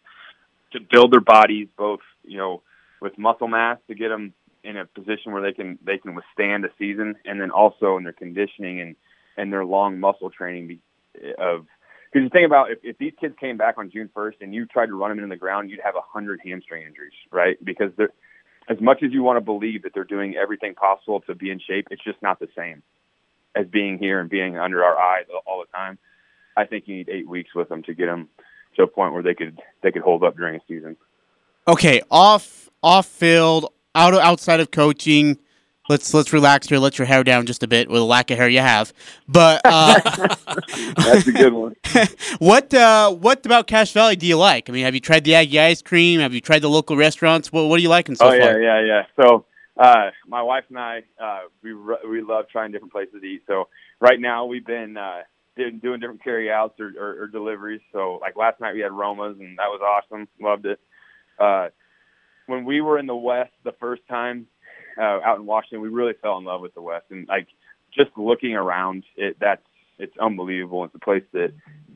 to 0.71 0.79
build 0.79 1.13
their 1.13 1.21
bodies, 1.21 1.67
both 1.77 2.01
you 2.23 2.37
know, 2.37 2.61
with 3.01 3.17
muscle 3.17 3.47
mass 3.47 3.77
to 3.87 3.95
get 3.95 4.09
them 4.09 4.33
in 4.63 4.77
a 4.77 4.85
position 4.85 5.31
where 5.31 5.41
they 5.41 5.53
can 5.53 5.77
they 5.83 5.97
can 5.97 6.15
withstand 6.15 6.65
a 6.65 6.69
season, 6.77 7.15
and 7.25 7.39
then 7.39 7.51
also 7.51 7.97
in 7.97 8.03
their 8.03 8.13
conditioning 8.13 8.81
and 8.81 8.95
and 9.37 9.51
their 9.51 9.65
long 9.65 9.99
muscle 9.99 10.29
training 10.29 10.79
of 11.37 11.65
because 12.11 12.25
you 12.25 12.29
think 12.29 12.45
about 12.45 12.71
if, 12.71 12.79
if 12.83 12.97
these 12.97 13.13
kids 13.19 13.35
came 13.39 13.57
back 13.57 13.77
on 13.79 13.89
June 13.89 14.07
1st 14.15 14.35
and 14.41 14.53
you 14.53 14.67
tried 14.67 14.85
to 14.85 14.95
run 14.95 15.09
them 15.09 15.23
in 15.23 15.29
the 15.29 15.35
ground, 15.35 15.71
you'd 15.71 15.79
have 15.83 15.95
a 15.95 16.01
hundred 16.01 16.39
hamstring 16.45 16.85
injuries, 16.85 17.13
right? 17.31 17.57
Because 17.63 17.91
they're 17.97 18.13
as 18.69 18.79
much 18.79 19.03
as 19.03 19.11
you 19.11 19.23
want 19.23 19.37
to 19.37 19.41
believe 19.41 19.83
that 19.83 19.91
they're 19.93 20.03
doing 20.03 20.35
everything 20.35 20.73
possible 20.73 21.19
to 21.21 21.35
be 21.35 21.49
in 21.49 21.59
shape, 21.59 21.87
it's 21.91 22.03
just 22.03 22.21
not 22.21 22.39
the 22.39 22.47
same 22.55 22.81
as 23.55 23.67
being 23.67 23.97
here 23.97 24.19
and 24.19 24.29
being 24.29 24.57
under 24.57 24.83
our 24.83 24.97
eyes 24.97 25.25
all 25.45 25.59
the 25.59 25.77
time. 25.77 25.97
I 26.55 26.65
think 26.65 26.87
you 26.87 26.95
need 26.95 27.09
eight 27.09 27.27
weeks 27.27 27.53
with 27.55 27.69
them 27.69 27.83
to 27.83 27.93
get 27.93 28.05
them 28.05 28.29
to 28.75 28.83
a 28.83 28.87
point 28.87 29.13
where 29.13 29.23
they 29.23 29.33
could 29.33 29.59
they 29.81 29.91
could 29.91 30.01
hold 30.01 30.23
up 30.23 30.37
during 30.37 30.55
a 30.55 30.59
season. 30.67 30.95
Okay, 31.67 32.01
off 32.09 32.69
off 32.81 33.05
field, 33.05 33.71
out 33.95 34.13
outside 34.13 34.59
of 34.59 34.71
coaching. 34.71 35.37
Let's 35.89 36.13
let's 36.13 36.31
relax 36.31 36.67
here. 36.67 36.77
Let 36.77 36.97
your 36.97 37.05
hair 37.05 37.25
down 37.25 37.45
just 37.45 37.61
a 37.61 37.67
bit 37.67 37.89
with 37.89 37.99
the 37.99 38.05
lack 38.05 38.31
of 38.31 38.37
hair 38.37 38.47
you 38.47 38.61
have. 38.61 38.93
But 39.27 39.61
uh, 39.65 39.99
that's 40.95 41.27
a 41.27 41.31
good 41.31 41.51
one. 41.51 41.75
what 42.39 42.73
uh, 42.73 43.11
what 43.11 43.45
about 43.45 43.67
Cache 43.67 43.91
Valley 43.91 44.15
do 44.15 44.25
you 44.25 44.37
like? 44.37 44.69
I 44.69 44.73
mean, 44.73 44.85
have 44.85 44.93
you 44.93 45.01
tried 45.01 45.25
the 45.25 45.35
Aggie 45.35 45.59
ice 45.59 45.81
cream? 45.81 46.21
Have 46.21 46.33
you 46.33 46.39
tried 46.39 46.59
the 46.59 46.69
local 46.69 46.95
restaurants? 46.95 47.51
What 47.51 47.67
what 47.67 47.79
are 47.79 47.81
you 47.81 47.89
liking 47.89 48.15
so 48.15 48.27
oh, 48.27 48.29
far? 48.29 48.37
Oh 48.37 48.57
yeah, 48.57 48.79
yeah, 48.79 48.85
yeah. 48.85 49.03
So 49.21 49.45
uh, 49.77 50.11
my 50.27 50.41
wife 50.41 50.63
and 50.69 50.79
I, 50.79 51.03
uh, 51.21 51.41
we 51.61 51.73
we 51.73 52.21
love 52.21 52.45
trying 52.49 52.71
different 52.71 52.93
places 52.93 53.15
to 53.19 53.27
eat. 53.27 53.43
So 53.47 53.67
right 53.99 54.19
now 54.19 54.45
we've 54.45 54.65
been 54.65 54.95
uh, 54.95 55.23
doing, 55.57 55.79
doing 55.79 55.99
different 55.99 56.23
carryouts 56.23 56.79
or, 56.79 56.93
or, 56.97 57.23
or 57.23 57.27
deliveries. 57.27 57.81
So 57.91 58.19
like 58.21 58.35
last 58.35 58.59
night 58.61 58.73
we 58.73 58.81
had 58.81 58.91
Roma's 58.91 59.37
and 59.39 59.57
that 59.57 59.67
was 59.67 59.81
awesome. 59.81 60.27
Loved 60.39 60.65
it. 60.65 60.79
Uh, 61.39 61.69
when 62.47 62.65
we 62.65 62.81
were 62.81 62.97
in 62.99 63.05
the 63.05 63.15
West 63.15 63.51
the 63.63 63.73
first 63.73 64.01
time 64.09 64.47
uh, 64.97 65.19
out 65.23 65.37
in 65.37 65.45
Washington, 65.45 65.81
we 65.81 65.89
really 65.89 66.13
fell 66.21 66.37
in 66.37 66.43
love 66.43 66.61
with 66.61 66.73
the 66.73 66.81
West 66.81 67.05
and 67.09 67.27
like 67.27 67.47
just 67.95 68.11
looking 68.17 68.55
around 68.55 69.03
it. 69.15 69.37
That's 69.39 69.61
it's 69.99 70.17
unbelievable. 70.17 70.85
It's 70.85 70.95
a 70.95 70.99
place 70.99 71.23
that 71.33 71.53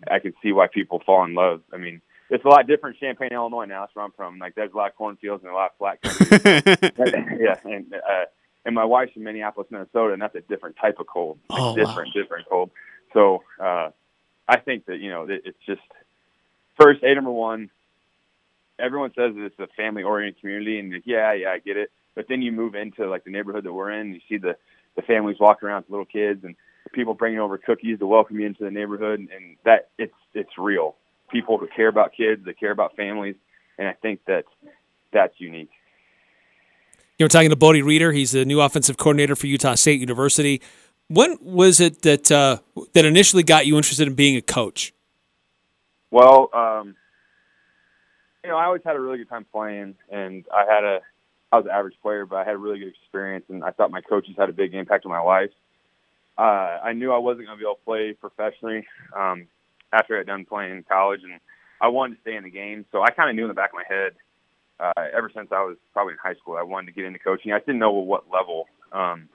I 0.09 0.19
can 0.19 0.33
see 0.41 0.51
why 0.51 0.67
people 0.67 1.01
fall 1.05 1.25
in 1.25 1.33
love. 1.33 1.61
I 1.73 1.77
mean, 1.77 2.01
it's 2.29 2.45
a 2.45 2.47
lot 2.47 2.67
different 2.67 2.97
in 3.01 3.07
Champaign, 3.07 3.29
Illinois 3.31 3.65
now. 3.65 3.81
That's 3.81 3.95
where 3.95 4.05
I'm 4.05 4.11
from. 4.11 4.37
Like 4.37 4.55
there's 4.55 4.71
a 4.73 4.77
lot 4.77 4.89
of 4.89 4.95
cornfields 4.95 5.43
and 5.43 5.51
a 5.51 5.55
lot 5.55 5.71
of 5.71 5.77
flat 5.77 6.01
country. 6.01 7.37
yeah, 7.39 7.59
and 7.63 7.93
uh, 7.93 8.25
and 8.65 8.75
my 8.75 8.85
wife's 8.85 9.13
from 9.13 9.23
Minneapolis, 9.23 9.69
Minnesota, 9.71 10.13
and 10.13 10.21
that's 10.21 10.35
a 10.35 10.41
different 10.41 10.75
type 10.75 10.99
of 10.99 11.07
cold. 11.07 11.39
Like 11.49 11.59
oh, 11.61 11.75
different, 11.75 12.09
wow. 12.15 12.21
different 12.21 12.49
cold. 12.49 12.71
So 13.13 13.43
uh, 13.59 13.91
I 14.47 14.59
think 14.59 14.85
that 14.85 14.99
you 14.99 15.09
know 15.09 15.23
it, 15.23 15.43
it's 15.45 15.57
just 15.65 15.81
first 16.79 17.01
a 17.03 17.15
number 17.15 17.31
one. 17.31 17.69
Everyone 18.79 19.11
says 19.15 19.33
that 19.35 19.43
it's 19.43 19.59
a 19.59 19.67
family-oriented 19.75 20.39
community, 20.39 20.79
and 20.79 20.93
yeah, 21.05 21.33
yeah, 21.33 21.49
I 21.49 21.59
get 21.59 21.77
it. 21.77 21.91
But 22.15 22.25
then 22.29 22.41
you 22.41 22.51
move 22.51 22.75
into 22.75 23.09
like 23.09 23.23
the 23.23 23.31
neighborhood 23.31 23.63
that 23.65 23.73
we're 23.73 23.91
in, 23.91 24.07
and 24.07 24.13
you 24.15 24.21
see 24.29 24.37
the 24.37 24.55
the 24.95 25.01
families 25.03 25.37
walking 25.39 25.67
around 25.67 25.83
with 25.83 25.91
little 25.91 26.05
kids 26.05 26.43
and 26.43 26.55
people 26.91 27.13
bringing 27.13 27.39
over 27.39 27.57
cookies 27.57 27.99
to 27.99 28.07
welcome 28.07 28.39
you 28.39 28.47
into 28.47 28.63
the 28.63 28.71
neighborhood, 28.71 29.19
and 29.19 29.57
that 29.65 29.89
it's 29.97 30.13
it's 30.33 30.57
real 30.57 30.95
people 31.31 31.57
who 31.57 31.67
care 31.67 31.87
about 31.87 32.13
kids, 32.15 32.45
that 32.45 32.59
care 32.59 32.71
about 32.71 32.95
families, 32.95 33.35
and 33.77 33.87
I 33.87 33.93
think 33.93 34.21
that 34.27 34.45
that's 35.11 35.33
unique. 35.39 35.69
You 37.17 37.25
are 37.25 37.29
talking 37.29 37.49
to 37.49 37.55
Bodie 37.55 37.81
Reeder. 37.81 38.11
He's 38.11 38.31
the 38.31 38.45
new 38.45 38.61
offensive 38.61 38.97
coordinator 38.97 39.35
for 39.35 39.47
Utah 39.47 39.75
State 39.75 39.99
University. 39.99 40.61
When 41.07 41.37
was 41.41 41.79
it 41.79 42.01
that 42.03 42.31
uh, 42.31 42.57
that 42.93 43.05
initially 43.05 43.43
got 43.43 43.65
you 43.65 43.77
interested 43.77 44.07
in 44.07 44.13
being 44.13 44.35
a 44.35 44.41
coach? 44.41 44.93
Well, 46.11 46.49
um, 46.53 46.95
you 48.47 48.53
know, 48.53 48.59
I 48.59 48.63
always 48.63 48.81
had 48.85 48.95
a 48.95 48.99
really 49.01 49.17
good 49.17 49.27
time 49.27 49.45
playing, 49.51 49.95
and 50.09 50.45
I 50.53 50.63
had 50.73 50.85
a 50.85 50.99
I 51.51 51.57
was 51.57 51.65
an 51.65 51.71
average 51.71 51.95
player, 52.01 52.25
but 52.25 52.37
I 52.37 52.45
had 52.45 52.55
a 52.55 52.57
really 52.57 52.79
good 52.79 52.87
experience, 52.87 53.43
and 53.49 53.61
I 53.61 53.71
thought 53.71 53.91
my 53.91 53.99
coaches 53.99 54.35
had 54.37 54.47
a 54.47 54.53
big 54.53 54.73
impact 54.73 55.05
on 55.05 55.11
my 55.11 55.19
life. 55.19 55.49
Uh, 56.37 56.79
I 56.81 56.93
knew 56.93 57.11
I 57.11 57.17
wasn't 57.17 57.47
going 57.47 57.57
to 57.57 57.61
be 57.61 57.67
able 57.67 57.75
to 57.75 57.83
play 57.83 58.13
professionally. 58.13 58.87
Um, 59.13 59.47
after 59.91 60.15
I 60.15 60.19
had 60.19 60.27
done 60.27 60.45
playing 60.45 60.71
in 60.77 60.83
college, 60.83 61.21
and 61.23 61.41
I 61.81 61.89
wanted 61.89 62.15
to 62.15 62.21
stay 62.21 62.37
in 62.37 62.43
the 62.45 62.49
game. 62.49 62.85
So 62.91 63.01
I 63.01 63.09
kind 63.11 63.29
of 63.29 63.35
knew 63.35 63.43
in 63.43 63.47
the 63.49 63.53
back 63.53 63.71
of 63.71 63.75
my 63.75 63.83
head, 63.93 64.13
uh, 64.79 65.07
ever 65.13 65.29
since 65.35 65.49
I 65.51 65.61
was 65.63 65.75
probably 65.91 66.13
in 66.13 66.19
high 66.23 66.35
school, 66.35 66.55
I 66.55 66.63
wanted 66.63 66.87
to 66.87 66.93
get 66.93 67.03
into 67.03 67.19
coaching. 67.19 67.51
I 67.51 67.59
didn't 67.59 67.79
know 67.79 67.91
what 67.91 68.31
level, 68.31 68.67
um, 68.93 69.27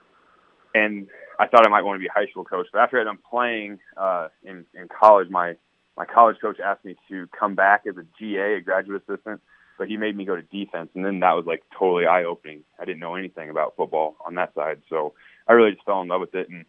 and 0.73 1.07
I 1.39 1.45
thought 1.45 1.67
I 1.67 1.69
might 1.69 1.83
want 1.83 1.97
to 1.97 1.99
be 1.99 2.07
a 2.07 2.11
high 2.11 2.27
school 2.31 2.45
coach. 2.45 2.65
But 2.73 2.79
after 2.79 2.97
I 2.97 3.01
had 3.01 3.05
done 3.05 3.19
playing 3.29 3.77
uh, 3.95 4.29
in 4.43 4.65
in 4.73 4.87
college, 4.87 5.29
my 5.29 5.55
my 5.97 6.05
college 6.05 6.37
coach 6.41 6.59
asked 6.59 6.85
me 6.85 6.95
to 7.09 7.27
come 7.37 7.55
back 7.55 7.83
as 7.87 7.97
a 7.97 8.05
GA, 8.19 8.55
a 8.55 8.61
graduate 8.61 9.03
assistant, 9.07 9.41
but 9.77 9.87
he 9.87 9.97
made 9.97 10.15
me 10.15 10.25
go 10.25 10.35
to 10.35 10.41
defense, 10.41 10.89
and 10.95 11.05
then 11.05 11.19
that 11.19 11.33
was 11.33 11.45
like 11.45 11.63
totally 11.77 12.05
eye 12.05 12.23
opening. 12.23 12.63
I 12.79 12.85
didn't 12.85 12.99
know 12.99 13.15
anything 13.15 13.49
about 13.49 13.75
football 13.75 14.15
on 14.25 14.35
that 14.35 14.53
side, 14.55 14.81
so 14.89 15.13
I 15.47 15.53
really 15.53 15.71
just 15.71 15.85
fell 15.85 16.01
in 16.01 16.07
love 16.07 16.21
with 16.21 16.35
it. 16.35 16.49
And 16.49 16.65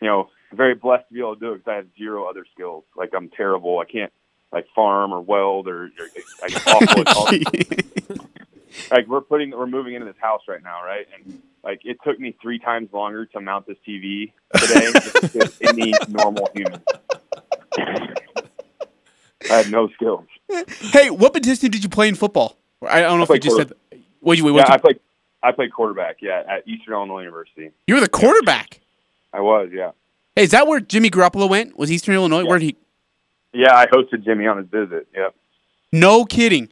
you 0.00 0.08
know, 0.08 0.30
very 0.52 0.74
blessed 0.74 1.08
to 1.08 1.14
be 1.14 1.20
able 1.20 1.34
to 1.34 1.40
do 1.40 1.52
it 1.52 1.58
because 1.58 1.70
I 1.70 1.76
have 1.76 1.86
zero 1.96 2.28
other 2.28 2.46
skills. 2.52 2.84
Like 2.96 3.10
I'm 3.16 3.28
terrible. 3.30 3.78
I 3.78 3.90
can't 3.90 4.12
like 4.52 4.66
farm 4.74 5.12
or 5.12 5.20
weld 5.20 5.68
or, 5.68 5.84
or 5.84 6.08
like 6.42 6.66
awful. 6.66 7.04
like 8.90 9.06
we're 9.06 9.20
putting 9.20 9.50
we're 9.50 9.66
moving 9.66 9.94
into 9.94 10.06
this 10.06 10.20
house 10.20 10.42
right 10.48 10.62
now, 10.62 10.84
right? 10.84 11.06
And 11.14 11.42
like 11.62 11.80
it 11.84 11.98
took 12.04 12.18
me 12.18 12.36
three 12.40 12.58
times 12.58 12.88
longer 12.92 13.26
to 13.26 13.40
mount 13.40 13.66
this 13.66 13.76
TV 13.86 14.32
today 14.54 14.90
than 15.32 15.50
any 15.62 15.92
normal 16.08 16.48
human. 16.54 16.82
I 19.48 19.54
had 19.54 19.70
no 19.70 19.88
skills. 19.90 20.26
Hey, 20.92 21.10
what 21.10 21.32
position 21.32 21.70
did 21.70 21.82
you 21.82 21.88
play 21.88 22.08
in 22.08 22.14
football? 22.14 22.56
I 22.86 23.00
don't 23.00 23.18
know 23.18 23.22
I 23.24 23.24
if 23.24 23.30
you 23.30 23.38
just 23.38 23.56
said. 23.56 23.72
What 24.20 24.36
you? 24.36 24.44
What 24.44 24.54
yeah, 24.54 24.64
you, 24.68 24.74
I 24.74 24.78
played. 24.78 25.00
I 25.42 25.52
played 25.52 25.72
quarterback. 25.72 26.16
Yeah, 26.20 26.42
at 26.46 26.66
Eastern 26.68 26.94
Illinois 26.94 27.20
University. 27.20 27.70
You 27.86 27.94
were 27.94 28.00
the 28.00 28.08
quarterback. 28.08 28.80
I 29.32 29.40
was. 29.40 29.70
Yeah. 29.72 29.92
Hey, 30.36 30.42
is 30.42 30.50
that 30.50 30.66
where 30.66 30.80
Jimmy 30.80 31.10
Garoppolo 31.10 31.48
went? 31.48 31.78
Was 31.78 31.90
Eastern 31.90 32.14
Illinois? 32.14 32.42
Yeah. 32.42 32.48
Where 32.48 32.58
he? 32.58 32.76
Yeah, 33.52 33.74
I 33.74 33.86
hosted 33.86 34.24
Jimmy 34.24 34.46
on 34.46 34.58
his 34.58 34.66
visit. 34.66 35.08
Yep. 35.14 35.34
No 35.92 36.24
kidding. 36.24 36.68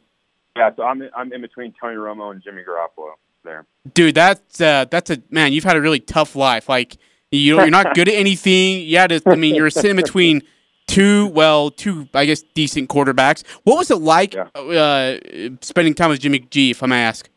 Yeah, 0.55 0.71
so 0.75 0.83
I'm 0.83 1.01
in, 1.01 1.09
I'm 1.15 1.31
in 1.33 1.41
between 1.41 1.73
Tony 1.79 1.95
Romo 1.95 2.31
and 2.31 2.41
Jimmy 2.41 2.63
Garoppolo 2.63 3.13
there. 3.43 3.65
Dude, 3.93 4.15
that's 4.15 4.61
uh, 4.61 4.85
that's 4.85 5.09
a 5.09 5.21
man. 5.29 5.53
You've 5.53 5.63
had 5.63 5.75
a 5.75 5.81
really 5.81 5.99
tough 5.99 6.35
life. 6.35 6.69
Like 6.69 6.97
you 7.31 7.57
you're 7.57 7.69
not 7.69 7.95
good 7.95 8.07
at 8.07 8.15
anything. 8.15 8.81
Yeah, 8.87 9.07
I 9.25 9.35
mean, 9.35 9.55
you're 9.55 9.69
sitting 9.69 9.95
between 9.95 10.41
two, 10.89 11.27
well, 11.27 11.69
two, 11.71 12.07
I 12.13 12.25
guess, 12.25 12.41
decent 12.53 12.89
quarterbacks. 12.89 13.43
What 13.63 13.77
was 13.77 13.89
it 13.91 13.99
like 14.01 14.33
Yeah. 14.33 14.47
uh, 14.55 15.17
spending 15.61 15.93
time 15.93 16.09
with 16.09 16.19
Jimmy 16.19 16.39
G? 16.39 16.71
If 16.71 16.83
I 16.83 16.87
may 16.87 17.03
ask. 17.03 17.29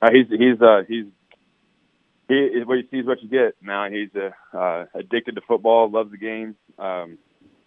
Uh, 0.00 0.10
he's 0.12 0.28
he's 0.28 0.60
uh, 0.62 0.82
he's 0.88 1.06
he 2.28 2.62
what 2.64 2.74
you 2.74 2.84
see 2.90 2.98
is 2.98 3.06
what 3.06 3.22
you 3.22 3.28
get. 3.28 3.54
Now 3.62 3.88
he's 3.90 4.10
uh, 4.14 4.56
uh, 4.56 4.86
addicted 4.94 5.34
to 5.36 5.40
football, 5.42 5.90
loves 5.90 6.10
the 6.10 6.18
game. 6.18 6.56
Um, 6.78 7.18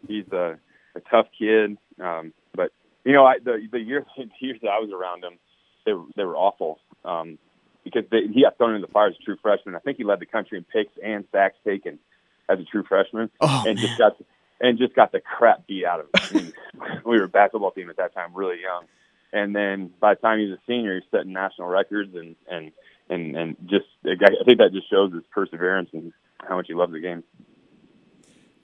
he's 0.07 0.25
a, 0.31 0.57
a 0.95 0.99
tough 1.09 1.27
kid, 1.37 1.77
um, 1.99 2.33
but 2.55 2.71
you 3.03 3.13
know 3.13 3.25
I, 3.25 3.39
the 3.43 3.67
the 3.71 3.79
years 3.79 4.05
the 4.17 4.25
years 4.39 4.59
that 4.61 4.69
I 4.69 4.79
was 4.79 4.91
around 4.91 5.23
him, 5.23 5.37
they 5.85 5.93
were, 5.93 6.05
they 6.15 6.23
were 6.23 6.37
awful 6.37 6.79
um, 7.03 7.37
because 7.83 8.03
they, 8.11 8.27
he 8.33 8.43
got 8.43 8.57
thrown 8.57 8.75
into 8.75 8.87
the 8.87 8.93
fire 8.93 9.07
as 9.09 9.15
a 9.19 9.23
true 9.23 9.37
freshman. 9.41 9.75
I 9.75 9.79
think 9.79 9.97
he 9.97 10.03
led 10.03 10.19
the 10.19 10.25
country 10.25 10.57
in 10.57 10.63
picks 10.63 10.93
and 11.03 11.25
sacks 11.31 11.57
taken 11.65 11.99
as 12.47 12.59
a 12.59 12.63
true 12.63 12.83
freshman, 12.87 13.29
Oh, 13.41 13.63
and 13.67 13.77
just 13.77 13.97
got 13.97 14.13
and 14.61 14.77
just 14.77 14.95
got 14.95 15.11
the 15.11 15.19
crap 15.19 15.67
beat 15.67 15.85
out 15.85 16.01
of 16.01 16.21
him. 16.29 16.53
We 17.05 17.17
were 17.17 17.25
a 17.25 17.29
basketball 17.29 17.71
team 17.71 17.89
at 17.89 17.97
that 17.97 18.13
time, 18.13 18.31
really 18.33 18.59
young, 18.61 18.85
and 19.33 19.55
then 19.55 19.91
by 19.99 20.15
the 20.15 20.21
time 20.21 20.39
he 20.39 20.45
was 20.45 20.57
a 20.57 20.61
senior, 20.65 20.95
he's 20.95 21.03
setting 21.11 21.31
national 21.31 21.67
records 21.67 22.15
and 22.15 22.35
and 22.49 22.71
and 23.09 23.35
and 23.35 23.57
just 23.65 23.85
I 24.03 24.15
think 24.45 24.57
that 24.57 24.71
just 24.71 24.89
shows 24.89 25.13
his 25.13 25.23
perseverance 25.31 25.89
and 25.93 26.11
how 26.39 26.55
much 26.55 26.67
he 26.67 26.73
loves 26.73 26.91
the 26.91 26.99
game. 26.99 27.23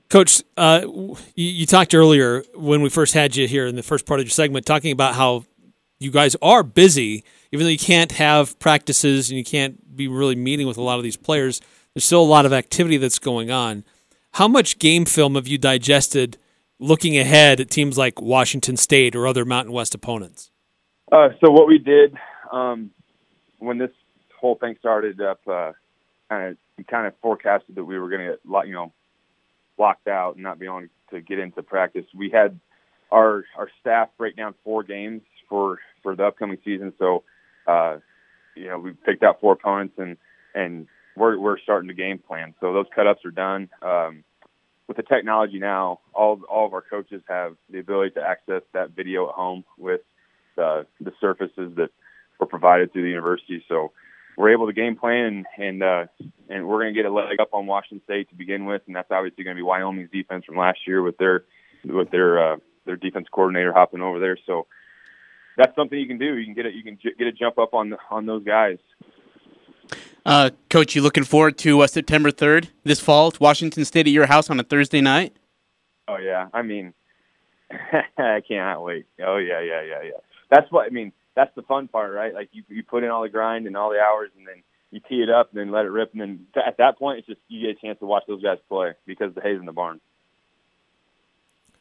Coach, 0.10 0.42
uh, 0.56 0.82
you, 0.84 1.16
you 1.36 1.66
talked 1.66 1.94
earlier 1.94 2.44
when 2.56 2.82
we 2.82 2.90
first 2.90 3.14
had 3.14 3.36
you 3.36 3.48
here 3.48 3.68
in 3.68 3.76
the 3.76 3.84
first 3.84 4.06
part 4.06 4.20
of 4.20 4.26
your 4.26 4.32
segment, 4.32 4.66
talking 4.66 4.92
about 4.92 5.16
how 5.16 5.46
you 6.00 6.12
guys 6.12 6.36
are 6.42 6.64
busy, 6.64 7.24
even 7.52 7.66
though 7.66 7.72
you 7.72 7.78
can't 7.78 8.14
have 8.14 8.58
practices 8.58 9.30
and 9.30 9.38
you 9.38 9.44
can't 9.44 9.96
be 9.96 10.08
really 10.08 10.36
meeting 10.36 10.66
with 10.66 10.78
a 10.78 10.82
lot 10.82 10.98
of 10.98 11.04
these 11.04 11.18
players. 11.18 11.62
There's 11.94 12.06
still 12.06 12.22
a 12.22 12.24
lot 12.24 12.46
of 12.46 12.54
activity 12.54 12.98
that's 12.98 13.20
going 13.20 13.52
on. 13.52 13.84
How 14.38 14.48
much 14.48 14.78
game 14.78 15.06
film 15.06 15.34
have 15.34 15.48
you 15.48 15.58
digested 15.58 16.38
looking 16.78 17.18
ahead 17.18 17.60
at 17.60 17.72
teams 17.72 17.98
like 17.98 18.22
Washington 18.22 18.78
State 18.78 19.16
or 19.16 19.26
other 19.26 19.46
Mountain 19.46 19.74
West 19.74 19.96
opponents? 19.96 20.52
Uh, 21.12 21.30
so 21.44 21.50
what 21.50 21.68
we 21.68 21.80
did 21.80 22.14
um, 22.52 22.92
when 23.58 23.80
this 23.80 23.90
whole 24.40 24.54
thing 24.54 24.76
started 24.78 25.20
up, 25.22 25.40
uh, 25.48 25.72
kind 26.30 26.52
of 26.52 26.58
we 26.78 26.84
kind 26.84 27.08
of 27.08 27.16
forecasted 27.20 27.74
that 27.74 27.84
we 27.84 27.98
were 27.98 28.10
going 28.10 28.28
to 28.28 28.34
get 28.34 28.68
you 28.68 28.74
know 28.74 28.94
locked 29.80 30.08
out 30.08 30.36
and 30.36 30.44
not 30.44 30.60
be 30.60 30.68
able 30.68 30.84
to 31.10 31.20
get 31.20 31.40
into 31.40 31.64
practice. 31.64 32.06
We 32.16 32.30
had 32.30 32.60
our 33.12 33.44
our 33.58 33.72
staff 33.82 34.10
break 34.20 34.36
down 34.36 34.54
four 34.64 34.84
games 34.84 35.24
for 35.50 35.80
for 36.04 36.16
the 36.16 36.26
upcoming 36.26 36.60
season. 36.64 36.94
So 37.00 37.24
uh, 37.66 37.98
you 38.56 38.68
know 38.68 38.78
we 38.78 38.92
picked 38.92 39.24
out 39.24 39.42
four 39.42 39.54
opponents 39.54 39.96
and 39.98 40.16
and 40.54 40.86
we're 41.16 41.40
we're 41.40 41.58
starting 41.58 41.88
to 41.88 41.96
game 41.96 42.20
plan. 42.20 42.54
So 42.62 42.72
those 42.72 42.86
cut 42.94 43.08
ups 43.08 43.26
are 43.26 43.32
done. 43.32 43.70
Um, 43.82 44.24
with 44.88 44.98
the 44.98 45.04
technology 45.04 45.60
now, 45.60 46.00
all 46.14 46.42
all 46.50 46.66
of 46.66 46.74
our 46.74 46.82
coaches 46.82 47.22
have 47.28 47.56
the 47.70 47.80
ability 47.80 48.12
to 48.12 48.22
access 48.22 48.62
that 48.74 48.92
video 48.92 49.28
at 49.30 49.36
home 49.36 49.64
with 49.78 50.02
the 50.56 50.86
the 51.02 51.12
surfaces 51.20 51.76
that 51.76 51.90
were 52.40 52.46
provided 52.46 52.92
through 52.92 53.04
the 53.04 53.10
university. 53.10 53.64
So 53.68 53.92
we're 54.38 54.52
able 54.52 54.68
to 54.68 54.74
game 54.74 54.96
plan 54.96 55.46
and 55.58 55.82
and, 55.82 55.84
uh, 55.84 56.06
and 56.50 56.68
we're 56.68 56.82
going 56.84 56.94
to 56.94 57.02
get 57.02 57.10
a 57.10 57.14
leg 57.14 57.40
up 57.40 57.50
on 57.54 57.66
Washington 57.66 58.04
State 58.06 58.30
to 58.30 58.36
begin 58.36 58.66
with, 58.66 58.82
and 58.88 58.96
that's 58.96 59.12
obviously 59.12 59.44
going 59.44 59.56
to 59.56 59.60
be 59.60 59.64
Wyoming's 59.64 60.12
defense 60.12 60.46
from 60.46 60.58
last 60.58 60.80
year 60.88 61.02
with 61.02 61.18
their 61.18 61.44
with 61.84 62.10
their 62.12 62.54
uh, 62.54 62.58
their 62.86 62.96
defense 62.96 63.28
coordinator 63.32 63.74
hopping 63.74 64.02
over 64.02 64.20
there. 64.20 64.38
So 64.46 64.68
that's 65.58 65.76
something 65.76 65.98
you 66.00 66.08
can 66.08 66.20
do. 66.20 66.38
You 66.38 66.46
can 66.46 66.54
get 66.54 66.66
it. 66.66 66.76
You 66.76 66.84
can 66.84 66.98
j- 67.02 67.16
get 67.18 67.28
a 67.28 67.32
jump 67.32 67.58
up 67.58 67.74
on 67.74 67.96
on 68.10 68.26
those 68.26 68.44
guys. 68.44 68.78
Uh, 70.28 70.50
Coach, 70.70 70.94
you 70.94 71.02
looking 71.02 71.24
forward 71.24 71.58
to 71.60 71.80
uh, 71.80 71.88
September 71.88 72.32
3rd 72.32 72.68
this 72.84 73.00
fall? 73.00 73.30
It's 73.30 73.40
Washington 73.40 73.86
State 73.86 74.08
at 74.08 74.12
your 74.12 74.26
house 74.26 74.50
on 74.50 74.60
a 74.60 74.64
Thursday 74.64 75.00
night? 75.00 75.34
Oh 76.10 76.18
yeah, 76.18 76.50
I 76.54 76.64
mean, 76.64 76.94
I 78.18 78.42
cannot 78.46 78.84
wait. 78.84 79.06
Oh 79.26 79.38
yeah, 79.38 79.62
yeah, 79.62 79.82
yeah, 79.84 80.02
yeah. 80.04 80.20
That's 80.52 80.70
what 80.70 80.86
I 80.86 80.90
mean. 80.90 81.14
That's 81.34 81.56
the 81.56 81.62
fun 81.62 81.88
part, 81.88 82.14
right? 82.14 82.34
Like 82.34 82.50
you 82.52 82.64
you 82.68 82.84
put 82.84 83.06
in 83.06 83.10
all 83.10 83.22
the 83.22 83.30
grind 83.30 83.68
and 83.68 83.78
all 83.78 83.90
the 83.90 84.02
hours, 84.02 84.30
and 84.38 84.46
then 84.46 84.64
you 84.92 85.00
tee 85.08 85.24
it 85.24 85.30
up, 85.30 85.52
and 85.52 85.62
then 85.62 85.72
let 85.72 85.86
it 85.86 85.92
rip, 85.92 86.12
and 86.12 86.20
then 86.20 86.46
th- 86.54 86.66
at 86.68 86.76
that 86.78 87.00
point, 87.00 87.20
it's 87.20 87.28
just 87.28 87.40
you 87.48 87.66
get 87.66 87.78
a 87.78 87.80
chance 87.80 87.98
to 88.00 88.06
watch 88.06 88.24
those 88.28 88.44
guys 88.44 88.58
play 88.68 88.96
because 89.06 89.34
the 89.34 89.40
hay's 89.40 89.60
in 89.60 89.66
the 89.66 89.72
barn. 89.72 90.02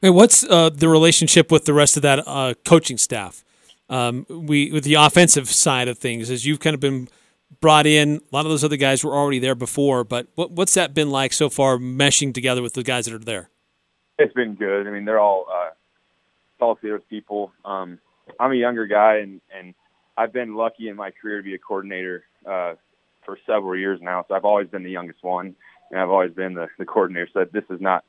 Hey, 0.01 0.11
what's 0.11 0.45
uh, 0.45 0.71
the 0.71 0.89
relationship 0.89 1.51
with 1.51 1.65
the 1.65 1.75
rest 1.75 1.97
of 1.97 2.03
that 2.05 2.23
uh, 2.25 2.55
coaching 2.65 2.99
staff? 2.99 3.45
Um, 3.91 4.25
we 4.29 4.71
with 4.71 4.85
the 4.85 4.95
offensive 4.95 5.51
side 5.51 5.89
of 5.89 5.99
things, 5.99 6.31
as 6.31 6.47
you've 6.47 6.61
kind 6.61 6.75
of 6.75 6.81
been 6.81 7.09
brought 7.67 7.85
in. 7.85 8.19
A 8.19 8.21
lot 8.31 8.45
of 8.47 8.51
those 8.53 8.63
other 8.63 8.77
guys 8.77 9.03
were 9.03 9.13
already 9.13 9.41
there 9.41 9.57
before, 9.57 10.05
but 10.05 10.29
what, 10.37 10.53
what's 10.53 10.75
that 10.75 10.95
been 10.95 11.11
like 11.11 11.33
so 11.33 11.51
far, 11.51 11.79
meshing 11.79 12.33
together 12.33 12.63
with 12.63 12.75
the 12.75 12.85
guys 12.85 13.07
that 13.07 13.15
are 13.15 13.19
there? 13.19 13.51
It's 14.21 14.33
been 14.35 14.55
good. 14.55 14.87
I 14.87 14.91
mean, 14.93 15.05
they're 15.05 15.19
all 15.19 15.47
uh, 15.53 15.71
solid 16.61 16.81
theater 16.81 17.03
people. 17.11 17.51
Um, 17.65 17.99
I'm 18.39 18.53
a 18.53 18.55
younger 18.55 18.87
guy, 18.87 19.17
and 19.17 19.41
and 19.53 19.75
I've 20.17 20.33
been 20.33 20.55
lucky 20.55 20.89
in 20.89 20.95
my 20.95 21.11
career 21.11 21.39
to 21.39 21.43
be 21.43 21.55
a 21.55 21.59
coordinator 21.59 22.23
uh, 22.49 22.75
for 23.25 23.37
several 23.45 23.77
years 23.77 23.99
now. 24.01 24.25
So 24.29 24.37
I've 24.37 24.45
always 24.45 24.69
been 24.69 24.85
the 24.85 24.93
youngest 24.93 25.25
one, 25.25 25.57
and 25.91 25.99
I've 25.99 26.11
always 26.11 26.35
been 26.35 26.55
the, 26.55 26.69
the 26.79 26.85
coordinator. 26.85 27.29
So 27.35 27.47
this 27.53 27.65
is 27.69 27.81
not 27.81 28.05